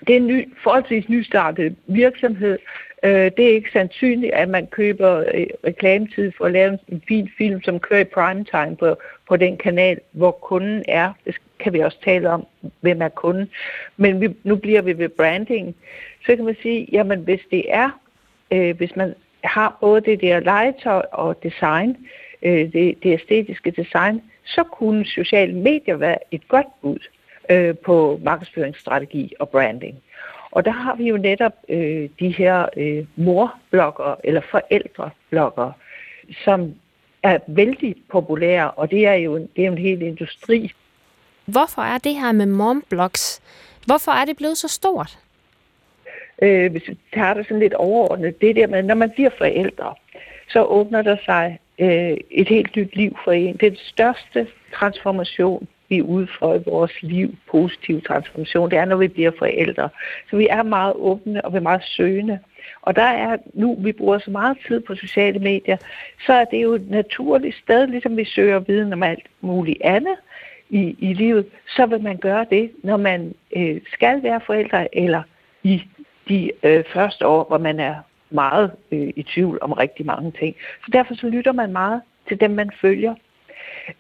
Det 0.06 0.12
er 0.12 0.16
en 0.16 0.26
ny, 0.26 0.54
forholdsvis 0.62 1.08
nystartet 1.08 1.76
virksomhed. 1.86 2.58
Øh, 3.04 3.30
det 3.36 3.44
er 3.44 3.54
ikke 3.54 3.70
sandsynligt, 3.72 4.32
at 4.32 4.48
man 4.48 4.66
køber 4.66 5.24
øh, 5.34 5.46
reklametid 5.66 6.32
for 6.38 6.44
at 6.44 6.52
lave 6.52 6.78
en 6.88 7.02
fin 7.08 7.30
film, 7.38 7.62
som 7.62 7.80
kører 7.80 8.00
i 8.00 8.04
primetime 8.04 8.76
på, 8.76 8.96
på 9.28 9.36
den 9.36 9.56
kanal, 9.56 10.00
hvor 10.12 10.30
kunden 10.30 10.84
er. 10.88 11.12
Det 11.24 11.36
kan 11.58 11.72
vi 11.72 11.78
også 11.78 11.98
tale 12.04 12.30
om, 12.30 12.46
hvem 12.80 13.02
er 13.02 13.08
kunden. 13.08 13.50
Men 13.96 14.20
vi, 14.20 14.28
nu 14.44 14.56
bliver 14.56 14.82
vi 14.82 14.98
ved 14.98 15.08
branding. 15.08 15.76
Så 16.26 16.36
kan 16.36 16.44
man 16.44 16.56
sige, 16.62 16.88
jamen 16.92 17.20
hvis 17.20 17.40
det 17.50 17.64
er, 17.68 18.00
øh, 18.50 18.76
hvis 18.76 18.96
man 18.96 19.14
har 19.44 19.76
både 19.80 20.00
det 20.00 20.20
der 20.20 20.40
legetøj 20.40 21.02
og 21.12 21.42
design, 21.42 21.96
øh, 22.42 22.72
det, 22.72 23.02
det 23.02 23.14
æstetiske 23.14 23.70
design, 23.70 24.22
så 24.44 24.62
kunne 24.62 25.06
sociale 25.06 25.52
medier 25.52 25.96
være 25.96 26.18
et 26.30 26.48
godt 26.48 26.66
bud 26.82 26.98
øh, 27.50 27.76
på 27.76 28.20
markedsføringsstrategi 28.22 29.32
og 29.38 29.48
branding. 29.48 30.02
Og 30.52 30.64
der 30.64 30.70
har 30.70 30.94
vi 30.94 31.08
jo 31.08 31.16
netop 31.16 31.52
øh, 31.68 32.08
de 32.20 32.28
her 32.28 32.66
øh, 32.76 33.04
morblogger 33.16 34.14
eller 34.24 34.40
forældreblogger, 34.50 35.72
som 36.44 36.74
er 37.22 37.38
vældig 37.46 37.96
populære, 38.08 38.70
og 38.70 38.90
det 38.90 39.06
er 39.06 39.14
jo 39.14 39.36
en, 39.36 39.48
det 39.56 39.64
er 39.64 39.70
en 39.70 39.78
hel 39.78 40.02
industri. 40.02 40.72
Hvorfor 41.44 41.82
er 41.82 41.98
det 41.98 42.14
her 42.14 42.32
med 42.32 42.46
momblogs, 42.46 43.42
hvorfor 43.86 44.12
er 44.12 44.24
det 44.24 44.36
blevet 44.36 44.58
så 44.58 44.68
stort? 44.68 45.18
Øh, 46.42 46.70
hvis 46.70 46.88
vi 46.88 46.98
tager 47.14 47.34
det 47.34 47.46
sådan 47.46 47.58
lidt 47.58 47.74
overordnet, 47.74 48.40
det 48.40 48.56
der 48.56 48.66
med, 48.66 48.82
når 48.82 48.94
man 48.94 49.10
bliver 49.10 49.30
forældre, 49.38 49.94
så 50.48 50.64
åbner 50.64 51.02
der 51.02 51.16
sig 51.24 51.58
øh, 51.78 52.16
et 52.30 52.48
helt 52.48 52.76
nyt 52.76 52.96
liv 52.96 53.16
for 53.24 53.32
en. 53.32 53.56
Det 53.56 53.66
er 53.66 53.70
den 53.70 53.78
største 53.78 54.46
transformation, 54.74 55.68
vi 55.92 56.02
udfordrer 56.02 56.60
i 56.60 56.62
vores 56.66 57.02
liv, 57.02 57.34
positiv 57.50 58.02
transformation, 58.02 58.70
det 58.70 58.78
er, 58.78 58.84
når 58.84 58.96
vi 58.96 59.08
bliver 59.08 59.30
forældre. 59.38 59.88
Så 60.30 60.36
vi 60.36 60.46
er 60.50 60.62
meget 60.62 60.92
åbne, 60.96 61.44
og 61.44 61.52
vi 61.52 61.56
er 61.56 61.68
meget 61.70 61.84
søgende. 61.84 62.38
Og 62.82 62.96
der 62.96 63.10
er 63.24 63.36
nu, 63.54 63.76
vi 63.80 63.92
bruger 63.92 64.18
så 64.18 64.30
meget 64.30 64.56
tid 64.66 64.80
på 64.80 64.94
sociale 64.94 65.38
medier, 65.38 65.76
så 66.26 66.32
er 66.32 66.44
det 66.44 66.62
jo 66.62 66.72
et 66.72 66.90
naturligt 66.90 67.56
sted, 67.56 67.86
ligesom 67.86 68.16
vi 68.16 68.24
søger 68.24 68.58
viden 68.58 68.92
om 68.92 69.02
alt 69.02 69.26
muligt 69.40 69.82
andet 69.82 70.16
i, 70.70 70.96
i 70.98 71.12
livet, 71.12 71.46
så 71.76 71.86
vil 71.86 72.02
man 72.02 72.16
gøre 72.16 72.46
det, 72.50 72.70
når 72.82 72.96
man 72.96 73.34
øh, 73.56 73.80
skal 73.92 74.22
være 74.22 74.40
forældre, 74.46 74.96
eller 74.96 75.22
i 75.62 75.82
de 76.28 76.52
øh, 76.62 76.84
første 76.92 77.26
år, 77.26 77.44
hvor 77.44 77.58
man 77.58 77.80
er 77.80 77.94
meget 78.30 78.70
øh, 78.92 79.12
i 79.16 79.22
tvivl 79.22 79.58
om 79.60 79.72
rigtig 79.72 80.06
mange 80.06 80.32
ting. 80.38 80.56
Så 80.84 80.90
derfor 80.92 81.14
så 81.14 81.28
lytter 81.28 81.52
man 81.52 81.72
meget 81.72 82.00
til 82.28 82.40
dem, 82.40 82.50
man 82.50 82.70
følger. 82.80 83.14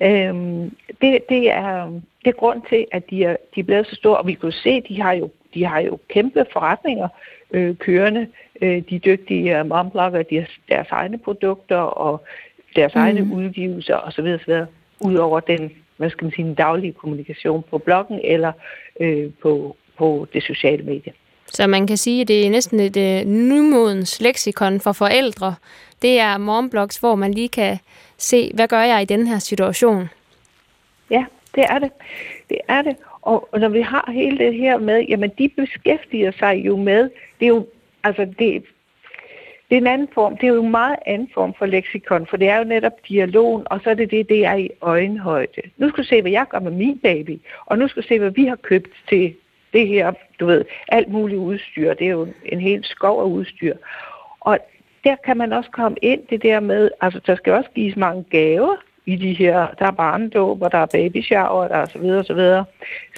Øhm, 0.00 0.76
det, 1.00 1.18
det, 1.28 1.50
er, 1.50 1.90
det 2.24 2.30
er 2.30 2.32
grund 2.32 2.62
til, 2.68 2.86
at 2.92 3.10
de 3.10 3.24
er, 3.24 3.36
de 3.54 3.60
er 3.60 3.64
blevet 3.64 3.86
så 3.86 3.94
store, 3.94 4.18
og 4.18 4.26
vi 4.26 4.34
kan 4.34 4.52
se, 4.52 4.70
at 4.70 4.82
de 4.88 5.02
har 5.02 5.12
jo, 5.12 5.30
de 5.54 5.64
har 5.64 5.80
jo 5.80 5.98
kæmpe 6.08 6.46
forretninger 6.52 7.08
øh, 7.50 7.76
kørende. 7.76 8.26
Øh, 8.62 8.82
de 8.90 8.98
dygtige 8.98 9.60
uh, 9.60 9.66
momblogger, 9.66 10.22
de 10.22 10.36
har 10.36 10.48
deres 10.68 10.88
egne 10.90 11.18
produkter 11.18 11.76
og 11.76 12.24
deres 12.76 12.94
mm. 12.94 13.00
egne 13.00 13.34
udgivelser 13.34 13.96
osv. 13.96 14.38
osv. 14.40 14.54
Udover 15.00 15.40
den, 15.40 15.72
hvad 15.96 16.10
skal 16.10 16.24
man 16.24 16.32
sige, 16.32 16.44
den 16.44 16.54
daglige 16.54 16.92
kommunikation 16.92 17.64
på 17.70 17.78
bloggen 17.78 18.20
eller 18.24 18.52
øh, 19.00 19.30
på, 19.42 19.76
på 19.98 20.26
det 20.32 20.42
sociale 20.42 20.82
medie. 20.82 21.12
Så 21.46 21.66
man 21.66 21.86
kan 21.86 21.96
sige, 21.96 22.20
at 22.20 22.28
det 22.28 22.46
er 22.46 22.50
næsten 22.50 22.80
et 22.80 22.96
øh, 22.96 23.24
nymodens 23.24 24.20
leksikon 24.20 24.80
for 24.80 24.92
forældre. 24.92 25.54
Det 26.02 26.20
er 26.20 26.38
momblogs, 26.38 26.98
hvor 26.98 27.14
man 27.14 27.34
lige 27.34 27.48
kan 27.48 27.78
se, 28.22 28.50
hvad 28.54 28.68
gør 28.68 28.80
jeg 28.80 29.02
i 29.02 29.04
den 29.04 29.26
her 29.26 29.38
situation? 29.38 30.08
Ja, 31.10 31.24
det 31.54 31.64
er 31.68 31.78
det. 31.78 31.90
Det 32.48 32.58
er 32.68 32.82
det. 32.82 32.96
Og, 33.22 33.48
og 33.52 33.60
når 33.60 33.68
vi 33.68 33.80
har 33.80 34.10
hele 34.12 34.38
det 34.38 34.54
her 34.54 34.78
med, 34.78 35.04
jamen 35.08 35.30
de 35.38 35.48
beskæftiger 35.48 36.32
sig 36.38 36.54
jo 36.54 36.76
med, 36.76 37.10
det 37.40 37.46
er 37.46 37.48
jo, 37.48 37.66
altså 38.04 38.24
det, 38.24 38.64
det 39.68 39.76
er 39.76 39.80
en 39.80 39.86
anden 39.86 40.08
form, 40.14 40.36
det 40.36 40.48
er 40.48 40.52
jo 40.52 40.64
en 40.64 40.70
meget 40.70 40.96
anden 41.06 41.30
form 41.34 41.54
for 41.58 41.66
leksikon, 41.66 42.26
for 42.26 42.36
det 42.36 42.48
er 42.48 42.58
jo 42.58 42.64
netop 42.64 42.92
dialogen, 43.08 43.66
og 43.66 43.80
så 43.84 43.90
er 43.90 43.94
det 43.94 44.10
det, 44.10 44.28
det 44.28 44.44
er 44.44 44.54
i 44.54 44.70
øjenhøjde. 44.80 45.62
Nu 45.76 45.88
skal 45.88 46.04
du 46.04 46.08
se, 46.08 46.22
hvad 46.22 46.30
jeg 46.30 46.46
gør 46.48 46.58
med 46.58 46.70
min 46.70 46.98
baby, 46.98 47.40
og 47.66 47.78
nu 47.78 47.88
skal 47.88 48.02
du 48.02 48.08
se, 48.08 48.18
hvad 48.18 48.30
vi 48.30 48.44
har 48.44 48.56
købt 48.56 48.90
til 49.08 49.34
det 49.72 49.88
her, 49.88 50.12
du 50.40 50.46
ved, 50.46 50.64
alt 50.88 51.08
muligt 51.08 51.38
udstyr. 51.38 51.94
Det 51.94 52.06
er 52.06 52.10
jo 52.10 52.28
en 52.44 52.60
hel 52.60 52.84
skov 52.84 53.20
af 53.20 53.26
udstyr. 53.26 53.76
Og 54.40 54.58
der 55.04 55.16
kan 55.24 55.36
man 55.36 55.52
også 55.52 55.70
komme 55.70 55.96
ind 56.02 56.20
det 56.30 56.42
der 56.42 56.60
med, 56.60 56.90
altså 57.00 57.20
der 57.26 57.36
skal 57.36 57.52
også 57.52 57.70
gives 57.74 57.96
mange 57.96 58.24
gaver 58.30 58.76
i 59.06 59.16
de 59.16 59.32
her, 59.32 59.66
der 59.78 59.86
er 59.86 59.90
barndåb, 59.90 60.62
og 60.62 60.72
der 60.72 60.78
er 60.78 60.86
baby 60.86 61.22
shower, 61.22 61.68
der 61.68 61.76
er 61.76 61.86
så 61.86 61.98
videre, 61.98 62.24
så 62.24 62.34
videre. 62.34 62.64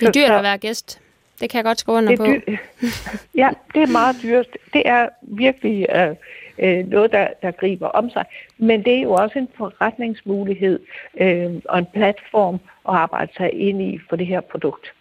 Det 0.00 0.08
er 0.08 0.12
dyrt 0.12 0.30
at 0.30 0.42
være 0.42 0.58
gæst. 0.58 1.00
Det 1.40 1.50
kan 1.50 1.58
jeg 1.58 1.64
godt 1.64 1.80
skrive 1.80 1.98
under 1.98 2.16
på. 2.16 2.24
Ja, 3.40 3.50
det 3.74 3.82
er 3.82 3.86
meget 3.86 4.16
dyrt. 4.22 4.46
Det 4.72 4.82
er 4.84 5.08
virkelig 5.22 5.86
øh, 5.94 6.16
øh, 6.58 6.88
noget, 6.88 7.12
der, 7.12 7.28
der 7.42 7.50
griber 7.50 7.88
om 7.88 8.10
sig. 8.10 8.24
Men 8.58 8.84
det 8.84 8.94
er 8.94 9.02
jo 9.02 9.12
også 9.12 9.38
en 9.38 9.48
forretningsmulighed 9.56 10.80
øh, 11.20 11.52
og 11.64 11.78
en 11.78 11.86
platform 11.94 12.54
at 12.88 12.94
arbejde 12.94 13.32
sig 13.36 13.52
ind 13.52 13.82
i 13.82 14.00
for 14.08 14.16
det 14.16 14.26
her 14.26 14.40
produkt. 14.40 14.92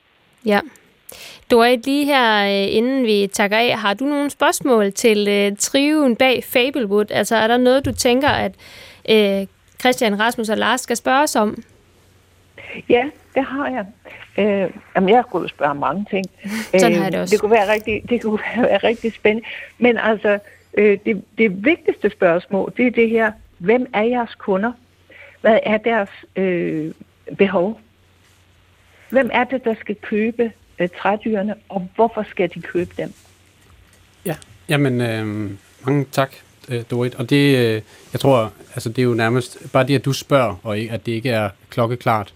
Ja. 0.46 0.60
Dorit, 1.52 1.86
lige 1.86 2.06
her, 2.06 2.46
øh, 2.46 2.76
inden 2.76 3.06
vi 3.06 3.30
takker 3.34 3.58
af, 3.58 3.78
har 3.78 3.94
du 3.94 4.06
nogle 4.06 4.30
spørgsmål 4.30 4.94
til 4.94 5.28
øh, 5.28 5.58
triven 5.58 6.16
bag 6.16 6.44
Fablewood? 6.44 7.12
Altså, 7.12 7.36
er 7.36 7.48
der 7.48 7.58
noget, 7.58 7.86
du 7.86 7.92
tænker, 7.92 8.30
at 8.30 8.52
øh, 9.10 9.48
Christian, 9.80 10.20
Rasmus 10.20 10.50
og 10.50 10.58
Lars 10.58 10.82
skal 10.82 10.96
spørge 10.96 11.24
os 11.24 11.36
om? 11.36 11.64
Ja, 12.90 13.04
det 13.36 13.44
har 13.44 13.68
jeg. 13.68 13.86
Øh, 14.38 14.72
jamen, 14.96 15.10
jeg 15.10 15.24
kunne 15.32 15.50
spørge 15.50 15.76
mange 15.76 16.06
ting. 16.10 16.26
Sådan 16.80 16.96
har 16.96 17.04
jeg 17.04 17.12
det 17.12 17.22
også. 17.22 17.32
Det 17.32 17.42
kunne 17.42 17.52
være 17.52 17.74
rigtig, 17.74 18.10
det 18.10 18.22
kunne 18.22 18.40
være 18.58 18.78
rigtig 18.78 19.14
spændende. 19.14 19.48
Men 19.78 19.98
altså, 19.98 20.40
øh, 20.74 20.98
det, 21.06 21.24
det 21.38 21.66
vigtigste 21.66 22.10
spørgsmål, 22.10 22.74
det 22.78 22.88
er 22.88 22.92
det 22.92 23.10
her. 23.10 23.32
Hvem 23.58 23.88
er 23.94 24.02
jeres 24.02 24.36
kunder? 24.36 24.72
Hvad 25.42 25.60
er 25.64 25.78
deres 25.78 26.10
øh, 26.36 26.92
behov? 27.38 27.80
Hvem 29.10 29.30
er 29.34 29.44
det, 29.44 29.64
der 29.64 29.74
skal 29.80 29.96
købe 29.96 30.52
øh, 30.80 30.90
trædyrene, 31.02 31.56
og 31.70 31.90
hvorfor 31.96 32.26
skal 32.30 32.50
de 32.56 32.62
købe 32.62 32.92
dem? 32.98 33.14
Ja, 34.26 34.36
jamen 34.70 35.02
øh, 35.02 35.52
mange 35.86 36.06
tak, 36.12 36.34
øh, 36.70 36.84
Dorit. 36.92 37.16
Og 37.16 37.30
det, 37.30 37.58
øh, 37.58 37.82
jeg 38.14 38.20
tror, 38.20 38.54
altså 38.74 38.90
det 38.90 39.00
er 39.00 39.04
jo 39.04 39.14
nærmest 39.14 39.58
bare 39.74 39.88
det, 39.88 39.96
at 39.96 40.06
du 40.06 40.14
spørger, 40.14 40.56
og 40.64 40.78
at 40.78 41.06
det 41.06 41.12
ikke 41.12 41.30
er 41.30 41.50
klokkeklart. 41.70 42.34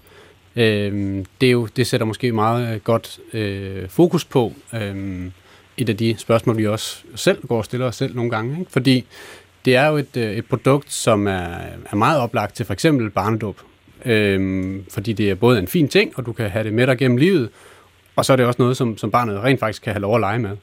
Øh, 0.55 1.23
det, 1.41 1.47
er 1.47 1.51
jo, 1.51 1.65
det 1.65 1.87
sætter 1.87 2.05
måske 2.05 2.31
meget 2.31 2.73
øh, 2.73 2.81
godt 2.81 3.19
øh, 3.33 3.89
fokus 3.89 4.25
på 4.25 4.53
øh, 4.73 5.25
et 5.77 5.89
af 5.89 5.97
de 5.97 6.15
spørgsmål, 6.17 6.57
vi 6.57 6.67
også 6.67 7.03
selv 7.15 7.47
går 7.47 7.57
og 7.57 7.65
stiller 7.65 7.85
os 7.85 7.95
selv 7.95 8.15
nogle 8.15 8.31
gange. 8.31 8.59
Ikke? 8.59 8.71
Fordi 8.71 9.05
det 9.65 9.75
er 9.75 9.87
jo 9.87 9.97
et, 9.97 10.17
øh, 10.17 10.31
et 10.31 10.45
produkt, 10.45 10.93
som 10.93 11.27
er, 11.27 11.55
er 11.91 11.95
meget 11.95 12.19
oplagt 12.19 12.55
til 12.55 12.65
for 12.65 12.73
eksempel 12.73 13.09
barnedåb. 13.09 13.59
Øhm, 14.05 14.85
fordi 14.93 15.13
det 15.13 15.29
er 15.29 15.35
både 15.35 15.59
en 15.59 15.67
fin 15.67 15.87
ting, 15.87 16.13
og 16.15 16.25
du 16.25 16.33
kan 16.33 16.49
have 16.49 16.63
det 16.63 16.73
med 16.73 16.87
dig 16.87 16.97
gennem 16.97 17.17
livet, 17.17 17.49
og 18.17 18.25
så 18.25 18.33
er 18.33 18.37
det 18.37 18.45
også 18.45 18.61
noget, 18.61 18.77
som, 18.77 18.97
som 18.97 19.11
barnet 19.11 19.43
rent 19.43 19.59
faktisk 19.59 19.81
kan 19.81 19.93
have 19.93 20.01
lov 20.01 20.15
at 20.15 20.21
lege 20.21 20.39
med. 20.39 20.57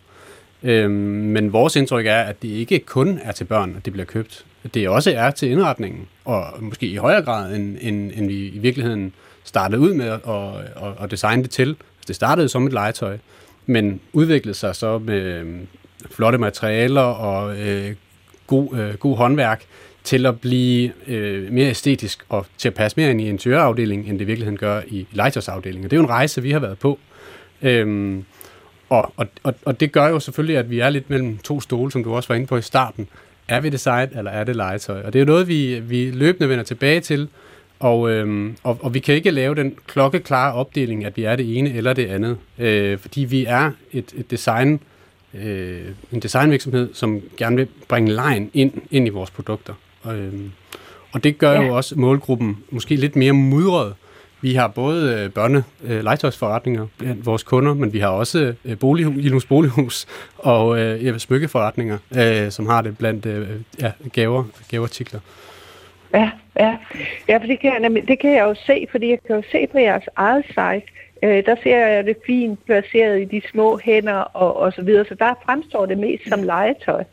Øhm, 0.63 0.93
men 0.93 1.53
vores 1.53 1.77
indtryk 1.77 2.07
er, 2.07 2.21
at 2.21 2.43
det 2.43 2.49
ikke 2.49 2.79
kun 2.79 3.21
er 3.23 3.33
til 3.33 3.45
børn, 3.45 3.75
at 3.77 3.85
det 3.85 3.93
bliver 3.93 4.07
købt. 4.07 4.45
Det 4.75 4.89
også 4.89 5.13
er 5.17 5.31
til 5.31 5.51
indretningen, 5.51 6.07
og 6.25 6.45
måske 6.61 6.87
i 6.87 6.97
højere 6.97 7.23
grad, 7.23 7.57
end, 7.57 7.79
end, 7.81 8.13
end 8.15 8.27
vi 8.27 8.49
i 8.49 8.59
virkeligheden 8.59 9.13
startede 9.45 9.81
ud 9.81 9.95
med 9.95 10.07
at, 10.07 10.21
at, 10.27 11.05
at 11.05 11.11
designe 11.11 11.43
det 11.43 11.51
til. 11.51 11.69
Altså, 11.69 12.05
det 12.09 12.17
startede 12.17 12.49
som 12.49 12.67
et 12.67 12.73
legetøj, 12.73 13.19
men 13.67 14.01
udviklede 14.13 14.55
sig 14.55 14.77
så 14.77 14.99
med 14.99 15.21
øh, 15.23 15.47
flotte 16.11 16.39
materialer 16.39 17.01
og 17.01 17.59
øh, 17.59 17.95
god, 18.47 18.77
øh, 18.77 18.95
god 18.95 19.17
håndværk 19.17 19.65
til 20.05 20.27
at 20.27 20.41
blive 20.41 20.93
øh, 21.07 21.53
mere 21.53 21.71
æstetisk 21.71 22.25
og 22.29 22.47
til 22.59 22.69
at 22.69 22.75
passe 22.75 23.01
mere 23.01 23.11
ind 23.11 23.21
i 23.21 23.29
interiørafdelingen, 23.29 24.09
end 24.09 24.19
det 24.19 24.25
i 24.25 24.27
virkeligheden 24.27 24.59
gør 24.59 24.83
i 24.87 25.07
legetøjsafdelingen. 25.13 25.91
Det 25.91 25.97
er 25.97 26.01
jo 26.01 26.03
en 26.03 26.11
rejse, 26.11 26.43
vi 26.43 26.51
har 26.51 26.59
været 26.59 26.79
på. 26.79 26.99
Øhm, 27.63 28.25
og, 28.89 29.13
og, 29.17 29.27
og, 29.43 29.55
og 29.65 29.81
det 29.81 29.93
gør 29.93 30.09
jo 30.09 30.21
selvfølgelig, 30.21 30.57
at 30.57 30.71
vi 30.71 30.79
er 30.79 30.91
lidt 30.91 31.11
mellem 31.11 31.39
to 31.39 31.61
stole, 31.61 31.93
som 31.93 32.05
du 32.05 32.15
også 32.15 32.29
var 32.29 32.35
inde 32.35 32.47
på 32.47 32.57
i 32.57 32.63
starten. 32.63 33.09
Er 33.49 33.61
vi 33.61 33.69
design, 33.69 34.09
eller 34.19 34.31
er 34.31 34.45
det 34.45 34.57
legetøj? 34.57 35.03
Og 35.03 35.13
det 35.13 35.19
er 35.19 35.21
jo 35.21 35.27
noget, 35.27 35.49
vi, 35.49 35.81
vi 35.81 36.11
løbende 36.11 36.49
vender 36.49 36.65
tilbage 36.65 37.01
til, 37.01 37.29
og, 37.81 38.11
øhm, 38.11 38.57
og, 38.63 38.79
og 38.81 38.95
vi 38.95 38.99
kan 38.99 39.15
ikke 39.15 39.31
lave 39.31 39.55
den 39.55 39.77
klokkeklare 39.87 40.55
opdeling, 40.55 41.05
at 41.05 41.17
vi 41.17 41.25
er 41.25 41.37
det 41.37 41.59
ene 41.59 41.75
eller 41.75 41.93
det 41.93 42.07
andet, 42.07 42.39
øh, 42.59 42.99
fordi 42.99 43.21
vi 43.21 43.45
er 43.45 43.71
et, 43.93 44.13
et 44.17 44.31
design, 44.31 44.81
øh, 45.35 45.81
en 46.13 46.21
designvirksomhed, 46.21 46.95
som 46.95 47.23
gerne 47.37 47.57
vil 47.57 47.69
bringe 47.89 48.13
lejen 48.13 48.51
ind, 48.55 48.73
ind 48.91 49.07
i 49.07 49.11
vores 49.11 49.31
produkter. 49.31 49.75
Og, 50.03 50.17
øhm, 50.17 50.53
og 51.13 51.25
det 51.25 51.39
gør 51.39 51.53
ja. 51.53 51.63
jo 51.63 51.77
også 51.77 51.99
målgruppen 51.99 52.59
måske 52.71 52.97
lidt 52.97 53.17
mere 53.17 53.33
mudret. 53.33 53.95
Vi 54.45 54.55
har 54.55 54.69
både 54.69 55.25
øh, 55.25 55.31
børne 55.31 55.65
øh, 55.85 56.05
legetøjsforretninger 56.05 56.87
blandt 56.99 57.27
vores 57.27 57.43
kunder, 57.43 57.75
men 57.75 57.93
vi 57.93 57.99
har 57.99 58.09
også 58.09 58.55
øh, 58.65 58.79
bolighus, 58.79 59.25
Ilums 59.25 59.47
Bolighus 59.53 60.07
og 60.39 60.79
øh, 60.81 61.19
smykkeforretninger, 61.19 61.99
øh, 62.19 62.51
som 62.51 62.67
har 62.67 62.83
det 62.83 62.99
blandt 62.99 63.27
øh, 63.27 63.49
ja, 63.81 63.93
gaver, 64.13 64.45
gaveartikler. 64.71 65.21
Ja, 66.15 66.31
ja. 66.59 66.77
ja 67.29 67.37
for 67.37 67.47
det 67.47 67.61
kan, 67.61 67.83
jeg, 67.83 68.09
det 68.09 68.19
kan 68.19 68.31
jeg 68.31 68.43
jo 68.43 68.55
se, 68.55 68.87
fordi 68.91 69.11
jeg 69.11 69.19
kan 69.27 69.37
jo 69.37 69.43
se 69.53 69.67
på 69.67 69.79
jeres 69.79 70.05
eget 70.17 70.45
site, 70.47 70.93
øh, 71.23 71.47
der 71.47 71.57
ser 71.63 71.87
jeg 71.87 72.05
det 72.05 72.17
fint 72.27 72.67
placeret 72.67 73.21
i 73.21 73.25
de 73.25 73.43
små 73.51 73.81
hænder 73.85 74.19
og, 74.19 74.57
og 74.57 74.73
så 74.73 74.83
videre, 74.83 75.05
så 75.05 75.15
der 75.15 75.35
fremstår 75.45 75.87
det 75.87 75.99
mest 75.99 76.29
som 76.29 76.43
legetøj. 76.43 77.05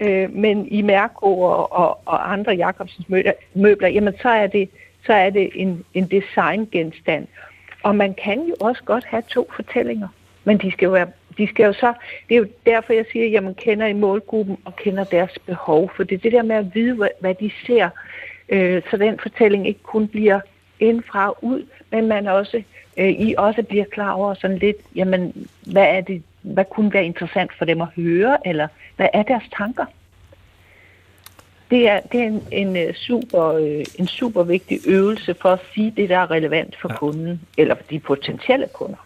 Øh, 0.00 0.34
men 0.34 0.68
i 0.68 0.82
Mærko 0.82 1.40
og, 1.40 1.72
og, 1.72 2.00
og 2.06 2.32
andre 2.32 2.52
Jacobsens 2.52 3.08
møbler, 3.54 3.88
jamen 3.88 4.14
så 4.22 4.28
er 4.28 4.46
det, 4.46 4.68
så 5.06 5.12
er 5.12 5.30
det 5.30 5.50
en, 5.54 5.84
en 5.94 6.06
designgenstand. 6.06 7.26
Og 7.82 7.96
man 7.96 8.14
kan 8.14 8.46
jo 8.48 8.54
også 8.60 8.82
godt 8.84 9.04
have 9.04 9.22
to 9.28 9.50
fortællinger, 9.56 10.08
men 10.44 10.58
de 10.58 10.72
skal 10.72 10.86
jo 10.86 10.92
være 10.92 11.06
de 11.38 11.46
skal 11.48 11.64
jo 11.64 11.72
så, 11.72 11.92
det 12.28 12.34
er 12.34 12.38
jo 12.38 12.46
derfor, 12.66 12.92
jeg 12.92 13.04
siger, 13.12 13.38
at 13.38 13.44
man 13.44 13.54
kender 13.54 13.86
i 13.86 13.92
målgruppen 13.92 14.58
og 14.64 14.76
kender 14.76 15.04
deres 15.04 15.38
behov. 15.46 15.90
For 15.96 16.04
det 16.04 16.14
er 16.14 16.18
det 16.18 16.32
der 16.32 16.42
med 16.42 16.56
at 16.56 16.74
vide, 16.74 16.94
hvad, 16.94 17.08
hvad 17.20 17.34
de 17.34 17.50
ser, 17.66 17.88
øh, 18.48 18.82
så 18.90 18.96
den 18.96 19.18
fortælling 19.22 19.68
ikke 19.68 19.82
kun 19.82 20.08
bliver 20.08 20.40
indfra 20.80 21.28
og 21.28 21.38
ud, 21.44 21.66
men 21.90 22.08
man 22.08 22.26
også, 22.26 22.62
øh, 22.96 23.08
I 23.08 23.34
også 23.38 23.62
bliver 23.62 23.84
klar 23.84 24.12
over 24.12 24.34
sådan 24.34 24.58
lidt, 24.58 24.76
jamen, 24.94 25.48
hvad 25.72 25.86
er 25.86 26.00
det, 26.00 26.22
hvad 26.42 26.64
kunne 26.64 26.92
være 26.92 27.04
interessant 27.04 27.52
for 27.58 27.64
dem 27.64 27.80
at 27.80 27.88
høre, 27.96 28.48
eller 28.48 28.68
hvad 28.96 29.08
er 29.12 29.22
deres 29.22 29.44
tanker? 29.56 29.84
Det 31.70 31.88
er, 31.88 32.00
det 32.12 32.20
er 32.20 32.24
en, 32.24 32.42
en, 32.52 32.76
øh, 32.76 32.94
super, 32.94 33.44
øh, 33.52 33.84
en 33.98 34.06
super 34.06 34.42
vigtig 34.42 34.80
øvelse 34.86 35.34
for 35.42 35.48
at 35.48 35.58
sige 35.74 35.92
det, 35.96 36.08
der 36.08 36.18
er 36.18 36.30
relevant 36.30 36.76
for 36.80 36.88
ja. 36.92 36.96
kunden, 36.96 37.40
eller 37.58 37.74
for 37.74 37.82
de 37.90 37.98
potentielle 37.98 38.66
kunder. 38.74 38.96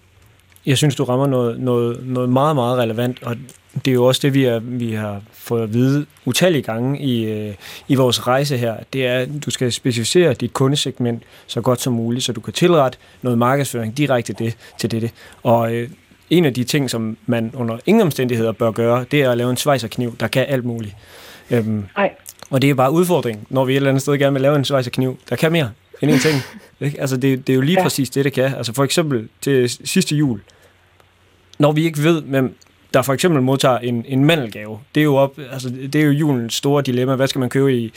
Jeg 0.66 0.78
synes, 0.78 0.96
du 0.96 1.04
rammer 1.04 1.26
noget, 1.26 1.60
noget, 1.60 2.06
noget 2.06 2.28
meget, 2.28 2.56
meget 2.56 2.78
relevant, 2.78 3.22
og 3.22 3.36
det 3.74 3.88
er 3.88 3.94
jo 3.94 4.04
også 4.04 4.20
det, 4.22 4.34
vi, 4.34 4.44
er, 4.44 4.58
vi 4.58 4.92
har 4.92 5.22
fået 5.32 5.62
at 5.62 5.72
vide 5.72 6.06
utallige 6.24 6.62
gange 6.62 7.00
i, 7.00 7.24
øh, 7.24 7.54
i 7.88 7.94
vores 7.94 8.26
rejse 8.26 8.56
her. 8.56 8.76
Det 8.92 9.06
er, 9.06 9.18
at 9.18 9.28
du 9.44 9.50
skal 9.50 9.72
specificere 9.72 10.34
dit 10.34 10.52
kundesegment 10.52 11.22
så 11.46 11.60
godt 11.60 11.80
som 11.80 11.92
muligt, 11.92 12.24
så 12.24 12.32
du 12.32 12.40
kan 12.40 12.52
tilrette 12.52 12.98
noget 13.22 13.38
markedsføring 13.38 13.96
direkte 13.96 14.32
det, 14.32 14.56
til 14.78 14.90
dette. 14.90 15.10
Og 15.42 15.74
øh, 15.74 15.88
en 16.30 16.44
af 16.44 16.54
de 16.54 16.64
ting, 16.64 16.90
som 16.90 17.16
man 17.26 17.50
under 17.54 17.78
ingen 17.86 18.02
omstændigheder 18.02 18.52
bør 18.52 18.70
gøre, 18.70 19.04
det 19.10 19.22
er 19.22 19.30
at 19.30 19.38
lave 19.38 19.50
en 19.50 19.56
svejserkniv, 19.56 20.16
der 20.20 20.28
kan 20.28 20.46
alt 20.48 20.64
muligt. 20.64 20.96
Øhm, 21.50 21.84
Nej. 21.96 22.14
Og 22.50 22.62
det 22.62 22.70
er 22.70 22.74
bare 22.74 22.92
udfordringen, 22.92 23.46
når 23.50 23.64
vi 23.64 23.72
et 23.72 23.76
eller 23.76 23.88
andet 23.88 24.02
sted 24.02 24.18
gerne 24.18 24.32
vil 24.32 24.42
lave 24.42 24.56
en 24.56 24.64
svejserkniv, 24.64 25.18
der 25.30 25.36
kan 25.36 25.52
mere 25.52 25.70
end 26.00 26.10
en 26.10 26.18
ting. 26.18 26.42
Ikke? 26.80 27.00
Altså, 27.00 27.16
det, 27.16 27.46
det 27.46 27.52
er 27.52 27.54
jo 27.54 27.60
lige 27.60 27.78
ja. 27.78 27.82
præcis 27.82 28.10
det, 28.10 28.24
det 28.24 28.32
kan. 28.32 28.54
Altså, 28.54 28.72
for 28.72 28.84
eksempel 28.84 29.28
til 29.40 29.70
sidste 29.84 30.16
jul, 30.16 30.40
når 31.58 31.72
vi 31.72 31.84
ikke 31.84 32.02
ved, 32.02 32.22
hvem 32.22 32.56
der 32.94 33.02
for 33.02 33.12
eksempel 33.12 33.42
modtager 33.42 33.78
en, 33.78 34.04
en 34.08 34.24
mandelgave. 34.24 34.78
Det 34.94 35.00
er 35.00 35.04
jo 35.04 35.16
op, 35.16 35.38
altså, 35.52 35.68
det 35.68 35.94
er 35.94 36.04
jo 36.04 36.10
julens 36.10 36.54
store 36.54 36.82
dilemma. 36.82 37.14
Hvad 37.14 37.28
skal 37.28 37.38
man 37.38 37.50
købe 37.50 37.76
i, 37.76 37.92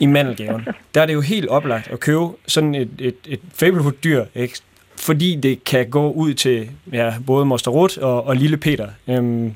i 0.00 0.06
mandelgaven? 0.06 0.68
Der 0.94 1.02
er 1.02 1.06
det 1.06 1.14
jo 1.14 1.20
helt 1.20 1.48
oplagt 1.48 1.88
at 1.88 2.00
købe 2.00 2.24
sådan 2.46 2.74
et, 2.74 2.88
et, 2.98 3.16
et 3.26 3.40
Fablewood-dyr, 3.54 4.24
ikke? 4.34 4.60
fordi 4.96 5.36
det 5.36 5.64
kan 5.64 5.90
gå 5.90 6.12
ud 6.12 6.34
til 6.34 6.70
ja, 6.92 7.14
både 7.26 7.44
Moster 7.44 7.70
Ruth 7.70 7.98
og, 8.00 8.26
og 8.26 8.36
Lille 8.36 8.56
Peter. 8.56 8.88
Øhm, 9.08 9.54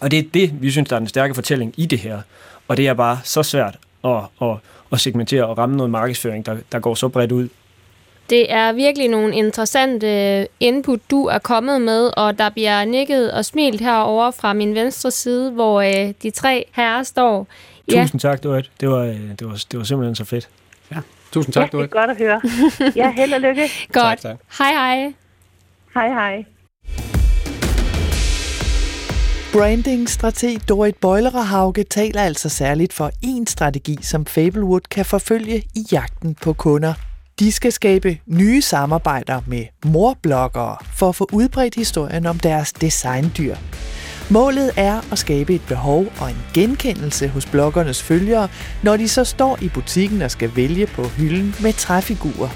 og 0.00 0.10
det 0.10 0.18
er 0.18 0.22
det, 0.34 0.62
vi 0.62 0.70
synes, 0.70 0.88
der 0.88 0.96
er 0.96 1.00
den 1.00 1.08
stærke 1.08 1.34
fortælling 1.34 1.74
i 1.76 1.86
det 1.86 1.98
her. 1.98 2.20
Og 2.68 2.76
det 2.76 2.88
er 2.88 2.94
bare 2.94 3.18
så 3.24 3.42
svært 3.42 3.78
at, 4.04 4.16
at, 4.42 4.56
at 4.92 5.00
segmentere 5.00 5.46
og 5.46 5.58
ramme 5.58 5.76
noget 5.76 5.90
markedsføring, 5.90 6.46
der, 6.46 6.56
der 6.72 6.78
går 6.78 6.94
så 6.94 7.08
bredt 7.08 7.32
ud. 7.32 7.48
Det 8.30 8.52
er 8.52 8.72
virkelig 8.72 9.08
nogle 9.08 9.34
interessante 9.34 10.46
input, 10.60 11.00
du 11.10 11.26
er 11.26 11.38
kommet 11.38 11.82
med, 11.82 12.10
og 12.16 12.38
der 12.38 12.50
bliver 12.50 12.84
nikket 12.84 13.32
og 13.32 13.44
smilt 13.44 13.80
herover 13.80 14.30
fra 14.30 14.52
min 14.52 14.74
venstre 14.74 15.10
side, 15.10 15.50
hvor 15.50 15.80
øh, 15.80 16.14
de 16.22 16.30
tre 16.30 16.64
herrer 16.72 17.02
står. 17.02 17.46
Ja. 17.92 18.02
Tusind 18.02 18.20
tak, 18.20 18.42
Dorit. 18.42 18.70
Det 18.80 18.90
var, 18.90 18.98
øh, 18.98 19.14
det, 19.38 19.46
var, 19.46 19.64
det 19.70 19.78
var 19.78 19.84
simpelthen 19.84 20.14
så 20.14 20.24
fedt. 20.24 20.48
Ja, 20.92 20.96
tusind 21.32 21.52
tak, 21.52 21.72
ja, 21.72 21.78
det 21.78 21.84
er 21.84 21.86
godt 21.86 22.10
at 22.10 22.18
høre. 22.18 22.40
Ja, 22.96 23.10
held 23.10 23.34
og 23.34 23.40
lykke. 23.40 23.62
Godt. 23.92 24.04
Tak, 24.04 24.20
tak. 24.20 24.36
Hej, 24.58 24.72
hej. 24.72 25.12
Hej, 25.94 26.08
hej. 26.08 26.44
Branding-strateg 29.52 30.58
Dorit 30.68 30.96
Bøjlerehauge 30.96 31.84
taler 31.84 32.22
altså 32.22 32.48
særligt 32.48 32.92
for 32.92 33.10
en 33.22 33.46
strategi, 33.46 33.98
som 34.02 34.26
Fablewood 34.26 34.80
kan 34.90 35.04
forfølge 35.04 35.62
i 35.74 35.86
jagten 35.92 36.34
på 36.34 36.52
kunder. 36.52 36.94
De 37.38 37.52
skal 37.52 37.72
skabe 37.72 38.18
nye 38.26 38.62
samarbejder 38.62 39.40
med 39.46 39.64
morbloggere 39.84 40.76
for 40.94 41.08
at 41.08 41.14
få 41.14 41.28
udbredt 41.32 41.74
historien 41.74 42.26
om 42.26 42.38
deres 42.38 42.72
designdyr. 42.72 43.56
Målet 44.30 44.72
er 44.76 45.00
at 45.12 45.18
skabe 45.18 45.54
et 45.54 45.62
behov 45.68 46.06
og 46.20 46.30
en 46.30 46.42
genkendelse 46.54 47.28
hos 47.28 47.46
bloggernes 47.46 48.02
følgere, 48.02 48.48
når 48.82 48.96
de 48.96 49.08
så 49.08 49.24
står 49.24 49.58
i 49.62 49.68
butikken 49.68 50.22
og 50.22 50.30
skal 50.30 50.50
vælge 50.56 50.86
på 50.86 51.02
hylden 51.02 51.54
med 51.62 51.72
træfigurer. 51.72 52.48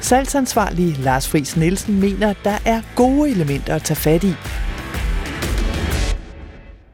Salgsansvarlig 0.00 0.98
Lars 0.98 1.28
Friis 1.28 1.56
Nielsen 1.56 2.00
mener, 2.00 2.30
at 2.30 2.38
der 2.44 2.58
er 2.64 2.82
gode 2.96 3.30
elementer 3.30 3.74
at 3.74 3.82
tage 3.82 3.96
fat 3.96 4.24
i. 4.24 4.34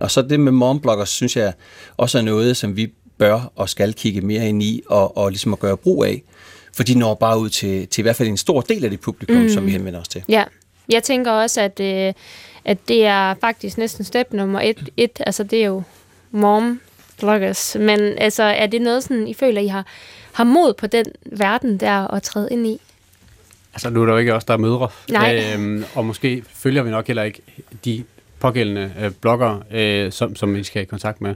Og 0.03 0.11
så 0.11 0.23
det 0.23 0.41
med 0.41 0.53
mombloggers, 0.53 1.09
synes 1.09 1.37
jeg 1.37 1.53
også 1.97 2.19
er 2.19 2.23
noget, 2.23 2.57
som 2.57 2.77
vi 2.77 2.93
bør 3.19 3.53
og 3.57 3.69
skal 3.69 3.93
kigge 3.93 4.21
mere 4.21 4.49
ind 4.49 4.63
i 4.63 4.83
og, 4.87 5.17
og 5.17 5.31
ligesom 5.31 5.53
at 5.53 5.59
gøre 5.59 5.77
brug 5.77 6.05
af. 6.05 6.23
For 6.77 6.83
de 6.83 6.99
når 6.99 7.15
bare 7.15 7.39
ud 7.39 7.49
til, 7.49 7.89
til 7.89 8.03
i 8.03 8.03
hvert 8.03 8.17
fald 8.17 8.29
en 8.29 8.37
stor 8.37 8.61
del 8.61 8.85
af 8.85 8.91
det 8.91 9.01
publikum, 9.01 9.37
mm. 9.37 9.49
som 9.49 9.67
vi 9.67 9.71
henvender 9.71 10.01
os 10.01 10.09
til. 10.09 10.23
Ja, 10.29 10.45
jeg 10.89 11.03
tænker 11.03 11.31
også, 11.31 11.61
at, 11.61 11.81
øh, 11.81 12.13
at 12.65 12.79
det 12.89 13.05
er 13.05 13.35
faktisk 13.41 13.79
næsten 13.79 14.05
step 14.05 14.33
nummer 14.33 14.61
et. 14.61 14.89
et 14.97 15.21
altså, 15.27 15.45
det 15.45 15.63
er 15.63 15.67
jo 15.67 15.83
mom 16.31 16.81
bloggers. 17.19 17.77
Men 17.81 18.01
altså, 18.01 18.43
er 18.43 18.67
det 18.67 18.83
noget, 18.83 19.03
sådan, 19.03 19.29
I 19.29 19.35
føler, 19.35 19.61
I 19.61 19.67
har, 19.67 19.87
har 20.33 20.45
mod 20.45 20.75
på 20.75 20.87
den 20.87 21.07
verden 21.25 21.81
der 21.81 22.15
at 22.15 22.23
træde 22.23 22.49
ind 22.51 22.67
i? 22.67 22.81
Altså, 23.75 23.91
nu 23.91 24.03
er 24.03 24.07
der 24.07 24.13
jo 24.13 24.19
ikke 24.19 24.35
os, 24.35 24.45
der 24.45 24.55
er 24.55 24.59
mødre. 24.59 24.89
Nej. 25.11 25.45
Øhm, 25.55 25.85
og 25.95 26.05
måske 26.05 26.43
følger 26.55 26.83
vi 26.83 26.91
nok 26.91 27.07
heller 27.07 27.23
ikke 27.23 27.41
de 27.85 28.05
pågældende 28.43 28.93
øh, 29.03 29.11
bloggere, 29.21 29.63
øh, 29.71 30.13
som, 30.13 30.37
som 30.37 30.55
vi 30.55 30.63
skal 30.63 30.83
i 30.83 30.85
kontakt 30.85 31.21
med. 31.21 31.35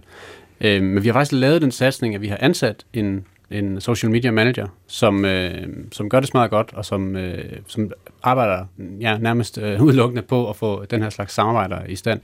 Øh, 0.61 0.83
men 0.83 1.03
vi 1.03 1.09
har 1.09 1.12
faktisk 1.12 1.33
lavet 1.33 1.62
den 1.62 1.71
satsning, 1.71 2.14
at 2.14 2.21
vi 2.21 2.29
har 2.29 2.38
ansat 2.40 2.85
en 2.92 3.25
en 3.51 3.81
social 3.81 4.11
media 4.11 4.31
manager, 4.31 4.66
som, 4.87 5.25
øh, 5.25 5.69
som 5.92 6.09
gør 6.09 6.21
det 6.21 6.29
smadret 6.29 6.51
godt, 6.51 6.73
og 6.75 6.85
som, 6.85 7.16
øh, 7.16 7.45
som 7.66 7.90
arbejder 8.23 8.64
ja, 9.01 9.19
nærmest 9.19 9.59
øh, 9.59 9.83
udelukkende 9.83 10.23
på 10.23 10.51
at 10.51 10.57
få 10.57 10.85
den 10.85 11.03
her 11.03 11.11
slags 11.11 11.35
samarbejder 11.35 11.85
i 11.88 11.97
stand. 11.97 12.21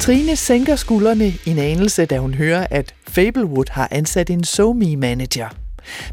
Trine 0.00 0.36
sænker 0.36 0.76
skuldrene 0.76 1.26
i 1.26 1.40
en 1.46 1.58
anelse, 1.58 2.04
da 2.04 2.18
hun 2.18 2.34
hører, 2.34 2.66
at 2.70 2.94
Fablewood 3.08 3.70
har 3.70 3.88
ansat 3.90 4.30
en 4.30 4.44
SoMe 4.44 4.96
manager. 4.96 5.61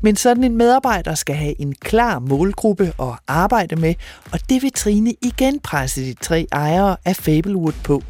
Men 0.02 0.16
sådan 0.16 0.44
en 0.44 0.58
medarbejder 0.58 1.16
skal 1.16 1.36
have 1.36 1.62
en 1.62 1.76
klar 1.76 2.20
målgruppe 2.20 2.94
at 3.00 3.20
arbejde 3.28 3.76
med, 3.76 3.94
og 4.32 4.40
det 4.50 4.62
vil 4.62 4.72
Trine 4.72 5.14
igen 5.22 5.60
presse 5.60 6.02
de 6.02 6.14
tre 6.14 6.48
ejere 6.52 6.98
af 7.06 7.16
Fablewood 7.16 7.74
på. 7.84 8.04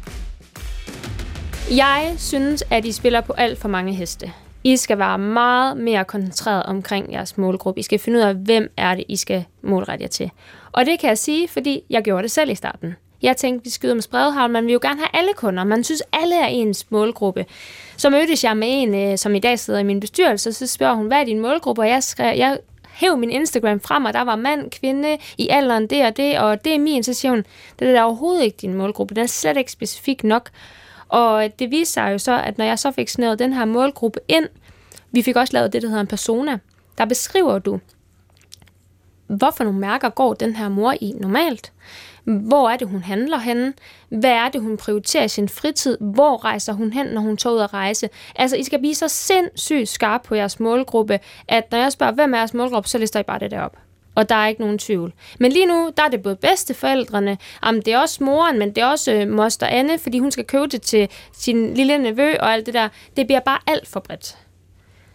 Jeg 1.70 2.14
synes, 2.18 2.64
at 2.70 2.84
I 2.84 2.92
spiller 2.92 3.20
på 3.20 3.32
alt 3.32 3.58
for 3.58 3.68
mange 3.68 3.94
heste. 3.94 4.32
I 4.64 4.76
skal 4.76 4.98
være 4.98 5.18
meget 5.18 5.76
mere 5.76 6.04
koncentreret 6.04 6.62
omkring 6.62 7.12
jeres 7.12 7.38
målgruppe. 7.38 7.80
I 7.80 7.82
skal 7.82 7.98
finde 7.98 8.18
ud 8.18 8.22
af, 8.22 8.34
hvem 8.34 8.72
er 8.76 8.94
det, 8.94 9.04
I 9.08 9.16
skal 9.16 9.44
målrette 9.62 10.02
jer 10.02 10.08
til. 10.08 10.30
Og 10.72 10.86
det 10.86 11.00
kan 11.00 11.08
jeg 11.08 11.18
sige, 11.18 11.48
fordi 11.48 11.82
jeg 11.90 12.02
gjorde 12.02 12.22
det 12.22 12.30
selv 12.30 12.50
i 12.50 12.54
starten. 12.54 12.94
Jeg 13.22 13.36
tænkte, 13.36 13.64
vi 13.64 13.70
skyder 13.70 13.94
med 13.94 14.42
men 14.42 14.52
man 14.52 14.66
vil 14.66 14.72
jo 14.72 14.78
gerne 14.82 14.98
have 14.98 15.08
alle 15.12 15.32
kunder. 15.36 15.64
Man 15.64 15.84
synes, 15.84 16.02
alle 16.12 16.40
er 16.40 16.46
ens 16.46 16.90
målgruppe. 16.90 17.46
Så 17.96 18.10
mødtes 18.10 18.44
jeg 18.44 18.56
med 18.56 18.68
en, 18.70 18.94
øh, 18.94 19.18
som 19.18 19.34
i 19.34 19.38
dag 19.38 19.58
sidder 19.58 19.80
i 19.80 19.82
min 19.82 20.00
bestyrelse, 20.00 20.52
så 20.52 20.66
spørger 20.66 20.94
hun, 20.94 21.06
hvad 21.06 21.20
er 21.20 21.24
din 21.24 21.40
målgruppe? 21.40 21.82
Og 21.82 21.88
jeg, 21.88 22.02
skrev, 22.02 22.36
jeg 22.36 22.58
hæv 23.00 23.16
min 23.16 23.30
Instagram 23.30 23.80
frem, 23.80 24.04
og 24.04 24.12
der 24.12 24.20
var 24.20 24.36
mand, 24.36 24.70
kvinde, 24.70 25.18
i 25.38 25.48
alderen 25.48 25.86
det 25.86 26.06
og 26.06 26.16
det, 26.16 26.38
og 26.38 26.64
det 26.64 26.74
er 26.74 26.78
min, 26.78 27.02
så 27.02 27.14
siger 27.14 27.32
hun, 27.32 27.44
det 27.78 27.88
er 27.88 27.92
da 27.92 28.02
overhovedet 28.02 28.44
ikke 28.44 28.56
din 28.60 28.74
målgruppe, 28.74 29.14
den 29.14 29.22
er 29.22 29.28
slet 29.28 29.56
ikke 29.56 29.72
specifik 29.72 30.24
nok. 30.24 30.50
Og 31.08 31.48
det 31.58 31.70
viste 31.70 31.94
sig 31.94 32.12
jo 32.12 32.18
så, 32.18 32.42
at 32.42 32.58
når 32.58 32.64
jeg 32.64 32.78
så 32.78 32.90
fik 32.90 33.08
snævet 33.08 33.38
den 33.38 33.52
her 33.52 33.64
målgruppe 33.64 34.20
ind, 34.28 34.48
vi 35.12 35.22
fik 35.22 35.36
også 35.36 35.52
lavet 35.52 35.72
det, 35.72 35.82
der 35.82 35.88
hedder 35.88 36.00
en 36.00 36.06
persona, 36.06 36.58
der 36.98 37.04
beskriver 37.04 37.58
du, 37.58 37.80
hvorfor 39.36 39.64
nogle 39.64 39.78
mærker 39.78 40.08
går 40.08 40.34
den 40.34 40.56
her 40.56 40.68
mor 40.68 40.94
i 41.00 41.12
normalt? 41.20 41.72
Hvor 42.24 42.70
er 42.70 42.76
det, 42.76 42.88
hun 42.88 43.02
handler 43.02 43.38
henne? 43.38 43.72
Hvad 44.08 44.30
er 44.30 44.48
det, 44.48 44.60
hun 44.60 44.76
prioriterer 44.76 45.24
i 45.24 45.28
sin 45.28 45.48
fritid? 45.48 45.98
Hvor 46.00 46.44
rejser 46.44 46.72
hun 46.72 46.92
hen, 46.92 47.06
når 47.06 47.20
hun 47.20 47.36
tager 47.36 47.54
ud 47.54 47.60
at 47.60 47.74
rejse? 47.74 48.08
Altså, 48.36 48.56
I 48.56 48.64
skal 48.64 48.78
blive 48.78 48.94
så 48.94 49.08
sindssygt 49.08 49.88
skarpe 49.88 50.28
på 50.28 50.34
jeres 50.34 50.60
målgruppe, 50.60 51.20
at 51.48 51.70
når 51.70 51.78
jeg 51.78 51.92
spørger, 51.92 52.12
hvem 52.12 52.34
er 52.34 52.38
jeres 52.38 52.54
målgruppe, 52.54 52.88
så 52.88 52.98
lister 52.98 53.20
I 53.20 53.22
bare 53.22 53.38
det 53.38 53.50
derop. 53.50 53.76
Og 54.14 54.28
der 54.28 54.34
er 54.34 54.48
ikke 54.48 54.60
nogen 54.60 54.78
tvivl. 54.78 55.12
Men 55.38 55.52
lige 55.52 55.66
nu, 55.66 55.90
der 55.96 56.02
er 56.02 56.08
det 56.08 56.22
både 56.22 56.36
bedsteforældrene, 56.36 57.38
jamen 57.64 57.82
det 57.82 57.94
er 57.94 57.98
også 57.98 58.24
moren, 58.24 58.58
men 58.58 58.68
det 58.68 58.78
er 58.78 58.86
også 58.86 59.12
øh, 59.12 59.28
moster 59.28 59.66
Anne, 59.66 59.98
fordi 59.98 60.18
hun 60.18 60.30
skal 60.30 60.44
købe 60.44 60.66
det 60.66 60.82
til 60.82 61.08
sin 61.32 61.74
lille 61.74 61.98
nevø 61.98 62.36
og 62.40 62.52
alt 62.52 62.66
det 62.66 62.74
der. 62.74 62.88
Det 63.16 63.26
bliver 63.26 63.40
bare 63.40 63.58
alt 63.66 63.88
for 63.88 64.00
bredt. 64.00 64.36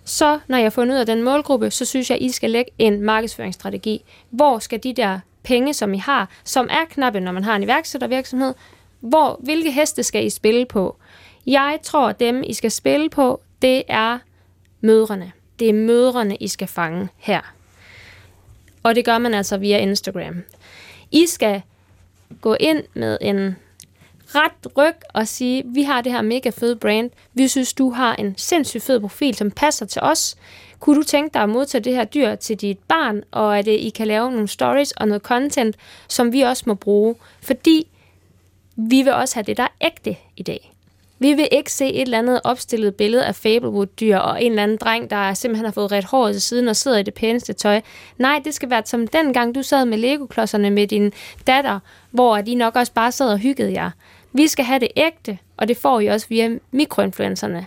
Så 0.06 0.40
når 0.48 0.58
jeg 0.58 0.66
har 0.66 0.70
fundet 0.70 0.96
ud 0.96 1.00
af 1.00 1.06
den 1.06 1.24
målgruppe, 1.24 1.72
så 1.72 1.86
synes 1.86 2.10
jeg, 2.10 2.22
I 2.22 2.32
skal 2.32 2.52
lægge 2.52 2.72
en 2.78 3.02
markedsføringsstrategi. 3.02 4.04
Hvor 4.30 4.60
skal 4.60 4.84
de 4.84 4.94
der 4.94 5.20
penge, 5.44 5.74
som 5.74 5.94
I 5.94 5.98
har, 5.98 6.30
som 6.44 6.68
er 6.72 6.86
knappe, 6.90 7.20
når 7.20 7.32
man 7.32 7.44
har 7.44 7.56
en 7.56 7.64
iværksættervirksomhed, 7.64 8.54
hvor, 9.00 9.40
hvilke 9.44 9.72
heste 9.72 10.04
skal 10.04 10.26
I 10.26 10.30
spille 10.30 10.66
på? 10.66 10.98
Jeg 11.48 11.80
tror, 11.84 12.10
at 12.10 12.20
dem, 12.20 12.44
I 12.44 12.54
skal 12.54 12.72
spille 12.72 13.10
på, 13.10 13.42
det 13.62 13.84
er 13.88 14.20
mødrene. 14.82 15.32
Det 15.60 15.70
er 15.70 15.74
mødrene, 15.74 16.36
I 16.36 16.48
skal 16.48 16.68
fange 16.68 17.10
her. 17.18 17.42
Og 18.84 18.96
det 18.96 19.06
gør 19.06 19.18
man 19.18 19.34
altså 19.34 19.58
via 19.58 19.78
Instagram. 19.78 20.44
I 21.12 21.26
skal 21.26 21.62
gå 22.42 22.56
ind 22.60 22.84
med 22.94 23.18
en 23.22 23.56
ret 24.36 24.78
ryg 24.78 24.96
og 25.14 25.28
sige, 25.28 25.64
vi 25.66 25.84
har 25.84 26.02
det 26.02 26.12
her 26.12 26.22
mega 26.22 26.50
fede 26.50 26.76
brand. 26.76 27.10
Vi 27.34 27.48
synes, 27.48 27.74
du 27.74 27.90
har 27.90 28.16
en 28.16 28.34
sindssygt 28.38 28.84
fed 28.84 29.00
profil, 29.00 29.36
som 29.36 29.52
passer 29.52 29.86
til 29.86 30.02
os. 30.02 30.36
Kunne 30.80 30.96
du 30.96 31.04
tænke 31.04 31.34
dig 31.34 31.42
at 31.42 31.50
modtage 31.50 31.84
det 31.84 31.96
her 31.96 32.04
dyr 32.04 32.36
til 32.36 32.62
dit 32.62 32.80
barn, 32.80 33.24
og 33.32 33.60
at 33.60 33.68
øh, 33.68 33.74
I 33.74 33.90
kan 33.90 34.08
lave 34.08 34.32
nogle 34.32 34.48
stories 34.48 34.92
og 34.92 35.08
noget 35.08 35.22
content, 35.22 35.76
som 36.08 36.34
vi 36.34 36.42
også 36.42 36.64
må 36.68 36.74
bruge? 36.74 37.16
Fordi 37.42 37.88
vi 38.76 39.02
vil 39.02 39.14
også 39.14 39.36
have 39.36 39.44
det, 39.44 39.58
der 39.58 39.64
er 39.64 39.86
ægte 39.88 40.16
i 40.38 40.44
dag. 40.44 40.72
Vi 41.20 41.34
vil 41.34 41.48
ikke 41.52 41.72
se 41.72 41.86
et 41.86 42.02
eller 42.02 42.18
andet 42.18 42.42
opstillet 42.44 42.96
billede 42.96 43.26
af 43.26 43.36
Fablewood-dyr 43.36 44.18
og 44.18 44.44
en 44.44 44.52
eller 44.52 44.64
anden 44.64 44.78
dreng, 44.78 45.10
der 45.10 45.34
simpelthen 45.34 45.66
har 45.66 45.72
fået 45.72 45.92
ret 45.92 46.04
hår 46.04 46.32
til 46.32 46.42
siden 46.42 46.68
og 46.68 46.76
sidder 46.76 46.98
i 46.98 47.04
det 47.04 47.14
pæneste 47.14 47.54
tøj. 47.54 47.82
Nej, 48.18 48.42
det 48.46 48.54
skal 48.54 48.70
være 48.70 48.82
som 48.86 49.08
dengang, 49.08 49.56
du 49.56 49.62
sad 49.62 49.86
med 49.86 49.98
Lego-klodserne 49.98 50.70
med 50.70 50.88
din 50.88 51.14
datter, 51.48 51.80
hvor 52.12 52.42
de 52.42 52.56
nok 52.56 52.76
også 52.76 52.94
bare 52.94 53.12
sad 53.12 53.32
og 53.32 53.38
hyggede 53.38 53.74
jer. 53.74 53.92
Vi 54.36 54.48
skal 54.48 54.66
have 54.66 54.80
det 54.80 54.88
ægte, 54.96 55.38
og 55.58 55.68
det 55.68 55.78
får 55.78 56.00
I 56.00 56.08
også 56.08 56.26
via 56.30 56.50
mikroinfluencerne. 56.72 57.66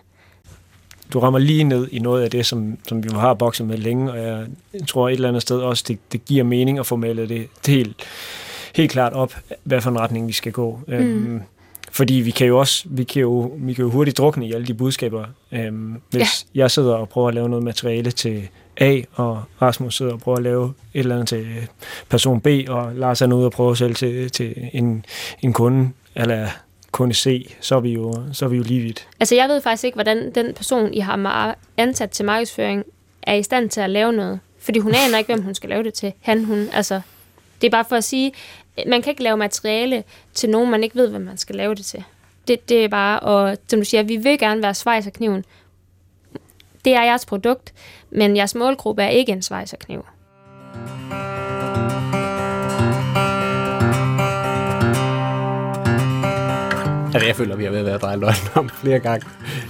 Du 1.12 1.20
rammer 1.20 1.38
lige 1.38 1.64
ned 1.64 1.88
i 1.92 1.98
noget 1.98 2.22
af 2.22 2.30
det, 2.30 2.46
som, 2.46 2.78
som 2.88 3.04
vi 3.04 3.08
har 3.12 3.34
bokset 3.34 3.66
med 3.66 3.78
længe, 3.78 4.12
og 4.12 4.18
jeg 4.18 4.46
tror 4.88 5.08
et 5.08 5.12
eller 5.12 5.28
andet 5.28 5.42
sted 5.42 5.56
også, 5.56 5.84
det, 5.88 5.98
det 6.12 6.24
giver 6.24 6.44
mening 6.44 6.78
at 6.78 6.86
få 6.86 6.96
malet 6.96 7.28
det, 7.28 7.48
det 7.66 7.74
helt, 7.74 7.96
helt 8.74 8.90
klart 8.90 9.12
op, 9.12 9.34
hvad 9.64 9.80
for 9.80 9.90
en 9.90 10.00
retning 10.00 10.28
vi 10.28 10.32
skal 10.32 10.52
gå. 10.52 10.80
Mm. 10.86 10.94
Øhm, 10.94 11.42
fordi 11.90 12.14
vi 12.14 12.30
kan 12.30 12.46
jo 12.46 12.58
også 12.58 12.84
vi 12.90 13.04
kan 13.04 13.22
jo, 13.22 13.52
vi 13.56 13.72
kan 13.72 13.84
jo 13.84 13.90
hurtigt 13.90 14.18
drukne 14.18 14.48
i 14.48 14.52
alle 14.52 14.66
de 14.66 14.74
budskaber. 14.74 15.24
Øhm, 15.52 16.00
hvis 16.10 16.46
ja. 16.54 16.60
jeg 16.60 16.70
sidder 16.70 16.94
og 16.94 17.08
prøver 17.08 17.28
at 17.28 17.34
lave 17.34 17.48
noget 17.48 17.64
materiale 17.64 18.10
til 18.10 18.48
A, 18.80 19.00
og 19.14 19.42
Rasmus 19.62 19.96
sidder 19.96 20.12
og 20.12 20.20
prøver 20.20 20.38
at 20.38 20.44
lave 20.44 20.72
et 20.94 20.98
eller 20.98 21.14
andet 21.14 21.28
til 21.28 21.46
person 22.08 22.40
B, 22.40 22.46
og 22.68 22.94
Lars 22.94 23.22
er 23.22 23.32
ude 23.32 23.46
og 23.46 23.52
prøver 23.52 23.74
selv 23.74 23.94
til, 23.94 24.30
til 24.30 24.54
en, 24.72 25.04
en 25.42 25.52
kunde, 25.52 25.90
eller 26.14 26.48
kunne 26.92 27.14
se, 27.14 27.54
så 27.60 27.76
er 27.76 27.80
vi 27.80 27.92
jo, 27.92 28.14
så 28.32 28.44
er 28.44 28.48
vi 28.48 28.56
jo 28.56 28.62
lige 28.62 28.80
vidt. 28.80 29.08
Altså 29.20 29.34
jeg 29.34 29.48
ved 29.48 29.60
faktisk 29.60 29.84
ikke, 29.84 29.96
hvordan 29.96 30.34
den 30.34 30.54
person, 30.54 30.94
I 30.94 30.98
har 30.98 31.56
ansat 31.76 32.10
til 32.10 32.24
markedsføring, 32.24 32.84
er 33.22 33.34
i 33.34 33.42
stand 33.42 33.70
til 33.70 33.80
at 33.80 33.90
lave 33.90 34.12
noget. 34.12 34.40
Fordi 34.58 34.78
hun 34.78 34.94
aner 34.94 35.18
ikke, 35.18 35.34
hvem 35.34 35.44
hun 35.44 35.54
skal 35.54 35.68
lave 35.68 35.82
det 35.82 35.94
til. 35.94 36.12
Han, 36.20 36.44
hun, 36.44 36.68
altså... 36.72 37.00
Det 37.60 37.66
er 37.66 37.70
bare 37.70 37.84
for 37.88 37.96
at 37.96 38.04
sige, 38.04 38.32
man 38.86 39.02
kan 39.02 39.10
ikke 39.10 39.22
lave 39.22 39.36
materiale 39.36 40.04
til 40.34 40.50
nogen, 40.50 40.70
man 40.70 40.82
ikke 40.82 40.96
ved, 40.96 41.08
hvad 41.08 41.20
man 41.20 41.36
skal 41.36 41.56
lave 41.56 41.74
det 41.74 41.84
til. 41.84 42.04
Det, 42.48 42.68
det 42.68 42.84
er 42.84 42.88
bare, 42.88 43.20
og 43.20 43.56
som 43.68 43.80
du 43.80 43.84
siger, 43.84 44.02
vi 44.02 44.16
vil 44.16 44.38
gerne 44.38 44.62
være 44.62 44.74
svejserkniven. 44.74 45.44
Det 46.84 46.94
er 46.94 47.02
jeres 47.02 47.26
produkt, 47.26 47.74
men 48.10 48.36
jeres 48.36 48.54
målgruppe 48.54 49.02
er 49.02 49.08
ikke 49.08 49.32
en 49.32 49.42
svejserkniv. 49.42 50.04
Altså, 57.18 57.28
jeg 57.28 57.36
føler, 57.36 57.52
at 57.52 57.58
vi 57.58 57.64
har 57.64 57.70
været 57.70 57.88
at 57.88 58.02
dreje 58.02 58.16
løgnen 58.16 58.48
om 58.54 58.68
flere 58.68 58.98
gange 58.98 59.26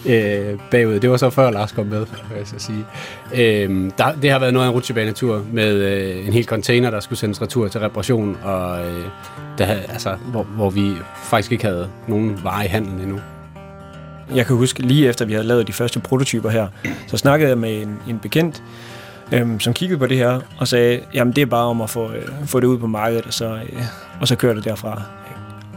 øh, 0.06 0.58
bagud. 0.70 1.00
Det 1.00 1.10
var 1.10 1.16
så 1.16 1.30
før 1.30 1.50
Lars 1.50 1.72
kom 1.72 1.86
med, 1.86 1.98
vil 1.98 2.36
jeg 2.36 2.46
så 2.46 2.54
sige. 2.58 2.84
Øh, 3.34 3.90
der, 3.98 4.12
det 4.22 4.30
har 4.30 4.38
været 4.38 4.52
noget 4.52 4.66
af 4.66 4.70
en 4.70 4.74
rutsjebanetur 4.74 5.44
med 5.52 5.74
øh, 5.74 6.26
en 6.26 6.32
hel 6.32 6.44
container, 6.44 6.90
der 6.90 7.00
skulle 7.00 7.18
sendes 7.18 7.42
retur 7.42 7.68
til 7.68 7.80
reparation, 7.80 8.38
og 8.42 8.86
øh, 8.86 9.04
der, 9.58 9.66
altså, 9.66 10.16
hvor, 10.30 10.42
hvor 10.42 10.70
vi 10.70 10.92
faktisk 11.14 11.52
ikke 11.52 11.64
havde 11.64 11.88
nogen 12.08 12.40
varer 12.44 12.64
i 12.64 12.66
handlen 12.66 13.00
endnu. 13.00 13.20
Jeg 14.34 14.46
kan 14.46 14.56
huske, 14.56 14.82
lige 14.82 15.08
efter 15.08 15.24
vi 15.24 15.32
havde 15.32 15.46
lavet 15.46 15.66
de 15.66 15.72
første 15.72 16.00
prototyper 16.00 16.50
her, 16.50 16.66
så 17.06 17.16
snakkede 17.16 17.50
jeg 17.50 17.58
med 17.58 17.82
en, 17.82 17.98
en 18.08 18.18
bekendt, 18.18 18.62
øhm, 19.32 19.60
som 19.60 19.72
kiggede 19.72 19.98
på 19.98 20.06
det 20.06 20.16
her 20.16 20.40
og 20.58 20.68
sagde, 20.68 21.00
jamen 21.14 21.36
det 21.36 21.42
er 21.42 21.46
bare 21.46 21.66
om 21.66 21.80
at 21.80 21.90
få, 21.90 22.12
øh, 22.12 22.46
få 22.46 22.60
det 22.60 22.66
ud 22.66 22.78
på 22.78 22.86
markedet, 22.86 23.26
og 23.26 23.32
så, 23.32 23.54
øh, 23.54 23.82
og 24.20 24.28
så 24.28 24.36
kører 24.36 24.54
det 24.54 24.64
derfra. 24.64 25.02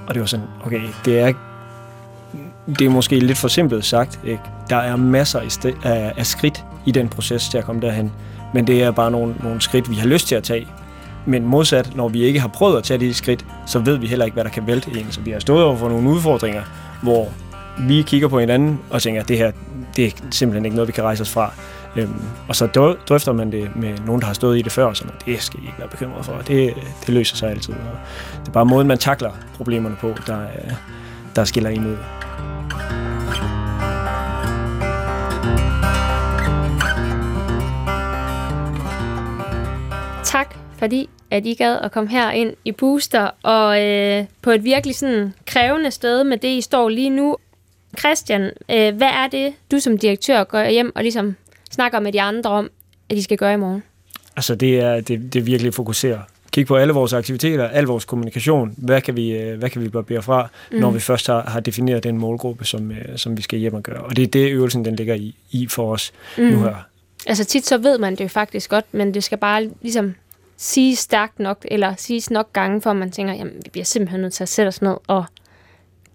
Og 0.07 0.13
det 0.13 0.19
var 0.19 0.27
sådan, 0.27 0.45
okay, 0.65 0.81
det 1.05 1.19
er 1.19 1.34
det 2.67 2.82
er 2.82 2.89
måske 2.89 3.19
lidt 3.19 3.38
for 3.38 3.47
simpelt 3.47 3.86
sagt. 3.86 4.19
Ikke? 4.26 4.43
Der 4.69 4.76
er 4.76 4.95
masser 4.95 5.39
af, 5.84 6.13
af 6.17 6.26
skridt 6.26 6.65
i 6.86 6.91
den 6.91 7.10
proces 7.10 7.50
til 7.50 7.58
at 7.58 7.65
komme 7.65 7.82
derhen. 7.82 8.12
Men 8.54 8.67
det 8.67 8.84
er 8.84 8.91
bare 8.91 9.12
nogle, 9.12 9.36
nogle 9.43 9.62
skridt, 9.62 9.89
vi 9.89 9.95
har 9.95 10.08
lyst 10.08 10.28
til 10.28 10.36
at 10.36 10.43
tage. 10.43 10.67
Men 11.26 11.45
modsat, 11.45 11.95
når 11.95 12.10
vi 12.10 12.24
ikke 12.24 12.39
har 12.39 12.47
prøvet 12.47 12.78
at 12.78 12.84
tage 12.84 13.00
de 13.00 13.13
skridt, 13.13 13.45
så 13.65 13.80
ved 13.80 13.97
vi 13.97 14.08
heller 14.08 14.26
ikke, 14.26 14.36
hvad 14.36 14.43
der 14.43 14.50
kan 14.50 14.67
vælte 14.67 15.00
en. 15.00 15.12
Så 15.12 15.21
vi 15.21 15.32
har 15.32 15.39
stået 15.39 15.63
over 15.63 15.78
for 15.78 15.89
nogle 15.89 16.10
udfordringer, 16.10 16.62
hvor 17.02 17.30
vi 17.80 18.02
kigger 18.02 18.28
på 18.28 18.39
hinanden 18.39 18.80
og 18.89 19.02
tænker, 19.02 19.21
at 19.21 19.28
det 19.28 19.38
her 19.38 19.52
det 19.95 20.06
er 20.06 20.12
simpelthen 20.32 20.65
ikke 20.65 20.76
noget, 20.76 20.88
vi 20.88 20.91
kan 20.91 21.04
rejse 21.04 21.21
os 21.21 21.30
fra. 21.30 21.54
Øhm, 21.95 22.21
og 22.47 22.56
så 22.56 22.93
drøfter 23.08 23.32
man 23.32 23.52
det 23.52 23.76
med 23.76 23.97
nogen, 24.06 24.21
der 24.21 24.28
har 24.28 24.34
stået 24.34 24.60
i 24.60 24.62
det 24.62 24.71
før, 24.71 24.86
og 24.86 24.97
så 24.97 25.06
det 25.26 25.41
skal 25.41 25.60
I 25.60 25.63
ikke 25.63 25.80
være 25.80 25.88
bekymret 25.88 26.26
for. 26.26 26.34
Det, 26.47 26.74
det 27.06 27.10
løser 27.13 27.36
sig 27.36 27.50
altid. 27.50 27.74
Og 27.74 27.80
det 28.39 28.47
er 28.47 28.52
bare 28.52 28.65
måden, 28.65 28.88
man 28.88 28.97
takler 28.97 29.32
problemerne 29.58 29.95
på, 29.95 30.13
der, 30.28 30.39
der 31.36 31.44
skiller 31.44 31.70
en 31.70 31.86
ud. 31.86 31.98
tak, 40.32 40.56
fordi 40.78 41.10
at 41.32 41.46
I 41.46 41.54
gad 41.54 41.80
at 41.80 41.91
komme 41.91 42.10
her 42.10 42.32
ind 42.32 42.54
i 42.65 42.72
Booster, 42.72 43.30
og 43.44 43.82
øh, 43.82 44.26
på 44.41 44.52
et 44.52 44.63
virkelig 44.63 44.96
sådan 44.96 45.34
krævende 45.46 45.91
sted 45.91 46.24
med 46.24 46.38
det, 46.38 46.48
I 46.48 46.62
står 46.62 46.89
lige 46.89 47.10
nu. 47.10 47.38
Christian, 48.00 48.41
øh, 48.72 48.96
hvad 48.96 49.08
er 49.08 49.28
det, 49.32 49.54
du 49.72 49.80
som 49.80 49.98
direktør 49.98 50.44
går 50.44 50.70
hjem 50.70 50.91
og 50.96 51.02
ligesom 51.02 51.36
snakker 51.72 52.00
med 52.00 52.12
de 52.12 52.22
andre 52.22 52.50
om, 52.50 52.70
at 53.10 53.17
de 53.17 53.24
skal 53.24 53.38
gøre 53.38 53.54
i 53.54 53.58
morgen? 53.58 53.84
Altså, 54.36 54.56
det 54.56 54.80
er, 54.80 55.02
det, 55.02 55.34
det 55.34 55.46
virkelig 55.46 55.74
fokuserer. 55.74 56.20
Kig 56.51 56.67
på 56.67 56.75
alle 56.75 56.93
vores 56.93 57.13
aktiviteter, 57.13 57.67
al 57.67 57.83
vores 57.83 58.05
kommunikation. 58.05 58.75
Hvad 58.77 59.01
kan 59.01 59.15
vi, 59.15 59.31
øh, 59.31 59.59
hvad 59.59 59.69
kan 59.69 59.81
vi 59.81 59.89
barbere 59.89 60.21
fra, 60.21 60.49
mm. 60.71 60.77
når 60.77 60.91
vi 60.91 60.99
først 60.99 61.27
har, 61.27 61.41
har 61.41 61.59
defineret 61.59 62.03
den 62.03 62.17
målgruppe, 62.17 62.65
som, 62.65 62.91
øh, 62.91 62.97
som 63.15 63.37
vi 63.37 63.41
skal 63.41 63.59
hjem 63.59 63.73
og 63.73 63.83
gøre. 63.83 64.01
Og 64.01 64.15
det 64.15 64.23
er 64.23 64.27
det, 64.27 64.51
øvelsen 64.51 64.85
den 64.85 64.95
ligger 64.95 65.15
i, 65.15 65.35
i 65.51 65.67
for 65.67 65.93
os 65.93 66.11
mm. 66.37 66.43
nu 66.43 66.63
her. 66.63 66.75
Altså 67.27 67.45
tit 67.45 67.67
så 67.67 67.77
ved 67.77 67.97
man 67.97 68.15
det 68.15 68.21
jo 68.21 68.27
faktisk 68.27 68.69
godt, 68.69 68.85
men 68.91 69.13
det 69.13 69.23
skal 69.23 69.37
bare 69.37 69.69
ligesom 69.81 70.15
sige 70.57 70.95
stærkt 70.95 71.39
nok, 71.39 71.65
eller 71.71 71.93
siges 71.97 72.31
nok 72.31 72.53
gange, 72.53 72.81
for 72.81 72.93
man 72.93 73.11
tænker, 73.11 73.33
jamen 73.33 73.53
vi 73.63 73.69
bliver 73.71 73.85
simpelthen 73.85 74.21
nødt 74.21 74.33
til 74.33 74.43
at 74.43 74.49
sætte 74.49 74.67
os 74.67 74.81
ned 74.81 74.95
og 75.07 75.25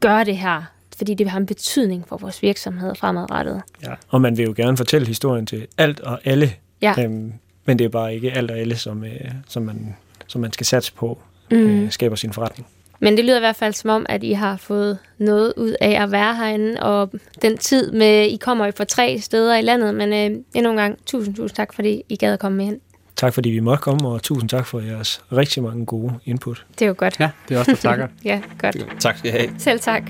gøre 0.01 0.25
det 0.25 0.37
her, 0.37 0.63
fordi 0.97 1.15
det 1.15 1.25
vil 1.25 1.31
have 1.31 1.41
en 1.41 1.47
betydning 1.47 2.05
for 2.09 2.17
vores 2.17 2.43
virksomhed 2.43 2.95
fremadrettet. 2.95 3.63
Ja, 3.83 3.95
og 4.09 4.21
man 4.21 4.37
vil 4.37 4.45
jo 4.45 4.55
gerne 4.57 4.77
fortælle 4.77 5.07
historien 5.07 5.47
til 5.47 5.67
alt 5.79 6.01
og 6.01 6.21
alle, 6.25 6.53
ja. 6.83 6.95
øhm, 6.99 7.33
men 7.65 7.79
det 7.79 7.85
er 7.85 7.89
bare 7.89 8.15
ikke 8.15 8.33
alt 8.33 8.51
og 8.51 8.59
alle, 8.59 8.77
som, 8.77 9.05
øh, 9.05 9.31
som, 9.49 9.63
man, 9.63 9.97
som 10.27 10.41
man 10.41 10.53
skal 10.53 10.67
satse 10.67 10.93
på, 10.93 11.19
mm. 11.51 11.57
øh, 11.57 11.91
skaber 11.91 12.17
sin 12.17 12.33
forretning. 12.33 12.67
Men 13.01 13.17
det 13.17 13.25
lyder 13.25 13.37
i 13.37 13.41
hvert 13.41 13.57
fald 13.57 13.73
som 13.73 13.91
om, 13.91 14.07
at 14.09 14.25
I 14.25 14.33
har 14.33 14.57
fået 14.57 14.99
noget 15.19 15.53
ud 15.57 15.75
af 15.81 16.03
at 16.03 16.13
være 16.13 16.37
herinde, 16.37 16.83
og 16.83 17.11
den 17.43 17.59
tid 17.59 17.93
med, 17.93 18.27
I 18.27 18.37
kommer 18.37 18.67
jo 18.67 18.73
fra 18.77 18.85
tre 18.85 19.19
steder 19.21 19.57
i 19.57 19.63
landet, 19.63 19.95
men 19.95 20.13
øh, 20.13 20.41
endnu 20.55 20.71
en 20.71 20.77
gang, 20.77 20.99
tusind, 21.07 21.35
tusind 21.35 21.57
tak, 21.57 21.75
fordi 21.75 22.03
I 22.09 22.17
gad 22.17 22.33
at 22.33 22.39
komme 22.39 22.57
med 22.57 22.65
hen. 22.65 22.81
Tak 23.17 23.35
fordi 23.35 23.51
vi 23.51 23.61
måtte 23.61 23.83
komme, 23.83 24.09
og 24.09 24.23
tusind 24.23 24.49
tak 24.49 24.67
for 24.67 24.81
jeres 24.81 25.23
rigtig 25.33 25.63
mange 25.63 25.87
gode 25.87 26.15
input. 26.25 26.67
Det 26.79 26.83
er 26.83 26.87
jo 26.87 26.95
godt. 26.99 27.21
Ja, 27.21 27.31
det 27.49 27.55
er 27.55 27.59
også 27.59 27.71
der 27.71 27.77
takker. 27.77 28.09
ja, 28.25 28.41
godt. 28.59 28.77
Tak 29.01 29.19
skal 29.19 29.29
I 29.29 29.33
have. 29.33 29.51
Selv 29.59 29.81
tak. 29.81 30.03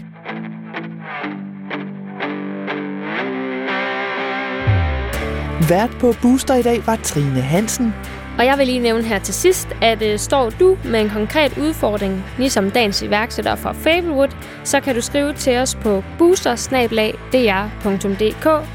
Vært 5.68 5.90
på 6.00 6.14
Booster 6.22 6.54
i 6.54 6.62
dag 6.62 6.86
var 6.86 6.96
Trine 6.96 7.40
Hansen. 7.40 7.92
Og 8.38 8.46
jeg 8.46 8.58
vil 8.58 8.66
lige 8.66 8.78
nævne 8.78 9.04
her 9.04 9.18
til 9.18 9.34
sidst, 9.34 9.68
at 9.82 10.02
øh, 10.02 10.18
står 10.18 10.50
du 10.50 10.78
med 10.84 11.00
en 11.00 11.10
konkret 11.10 11.58
udfordring, 11.58 12.24
ligesom 12.38 12.70
dagens 12.70 13.02
iværksætter 13.02 13.54
fra 13.54 13.72
Fablewood, 13.72 14.28
så 14.64 14.80
kan 14.80 14.94
du 14.94 15.00
skrive 15.00 15.32
til 15.32 15.56
os 15.56 15.74
på 15.74 16.04
boostersnablag.dr.dk. 16.18 18.68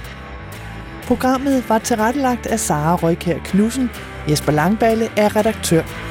Programmet 1.07 1.69
var 1.69 1.77
tilrettelagt 1.77 2.47
af 2.47 2.59
Sara 2.59 2.95
Røykær 2.95 3.37
Knudsen. 3.37 3.89
Jesper 4.29 4.51
Langballe 4.51 5.09
er 5.17 5.35
redaktør. 5.35 6.10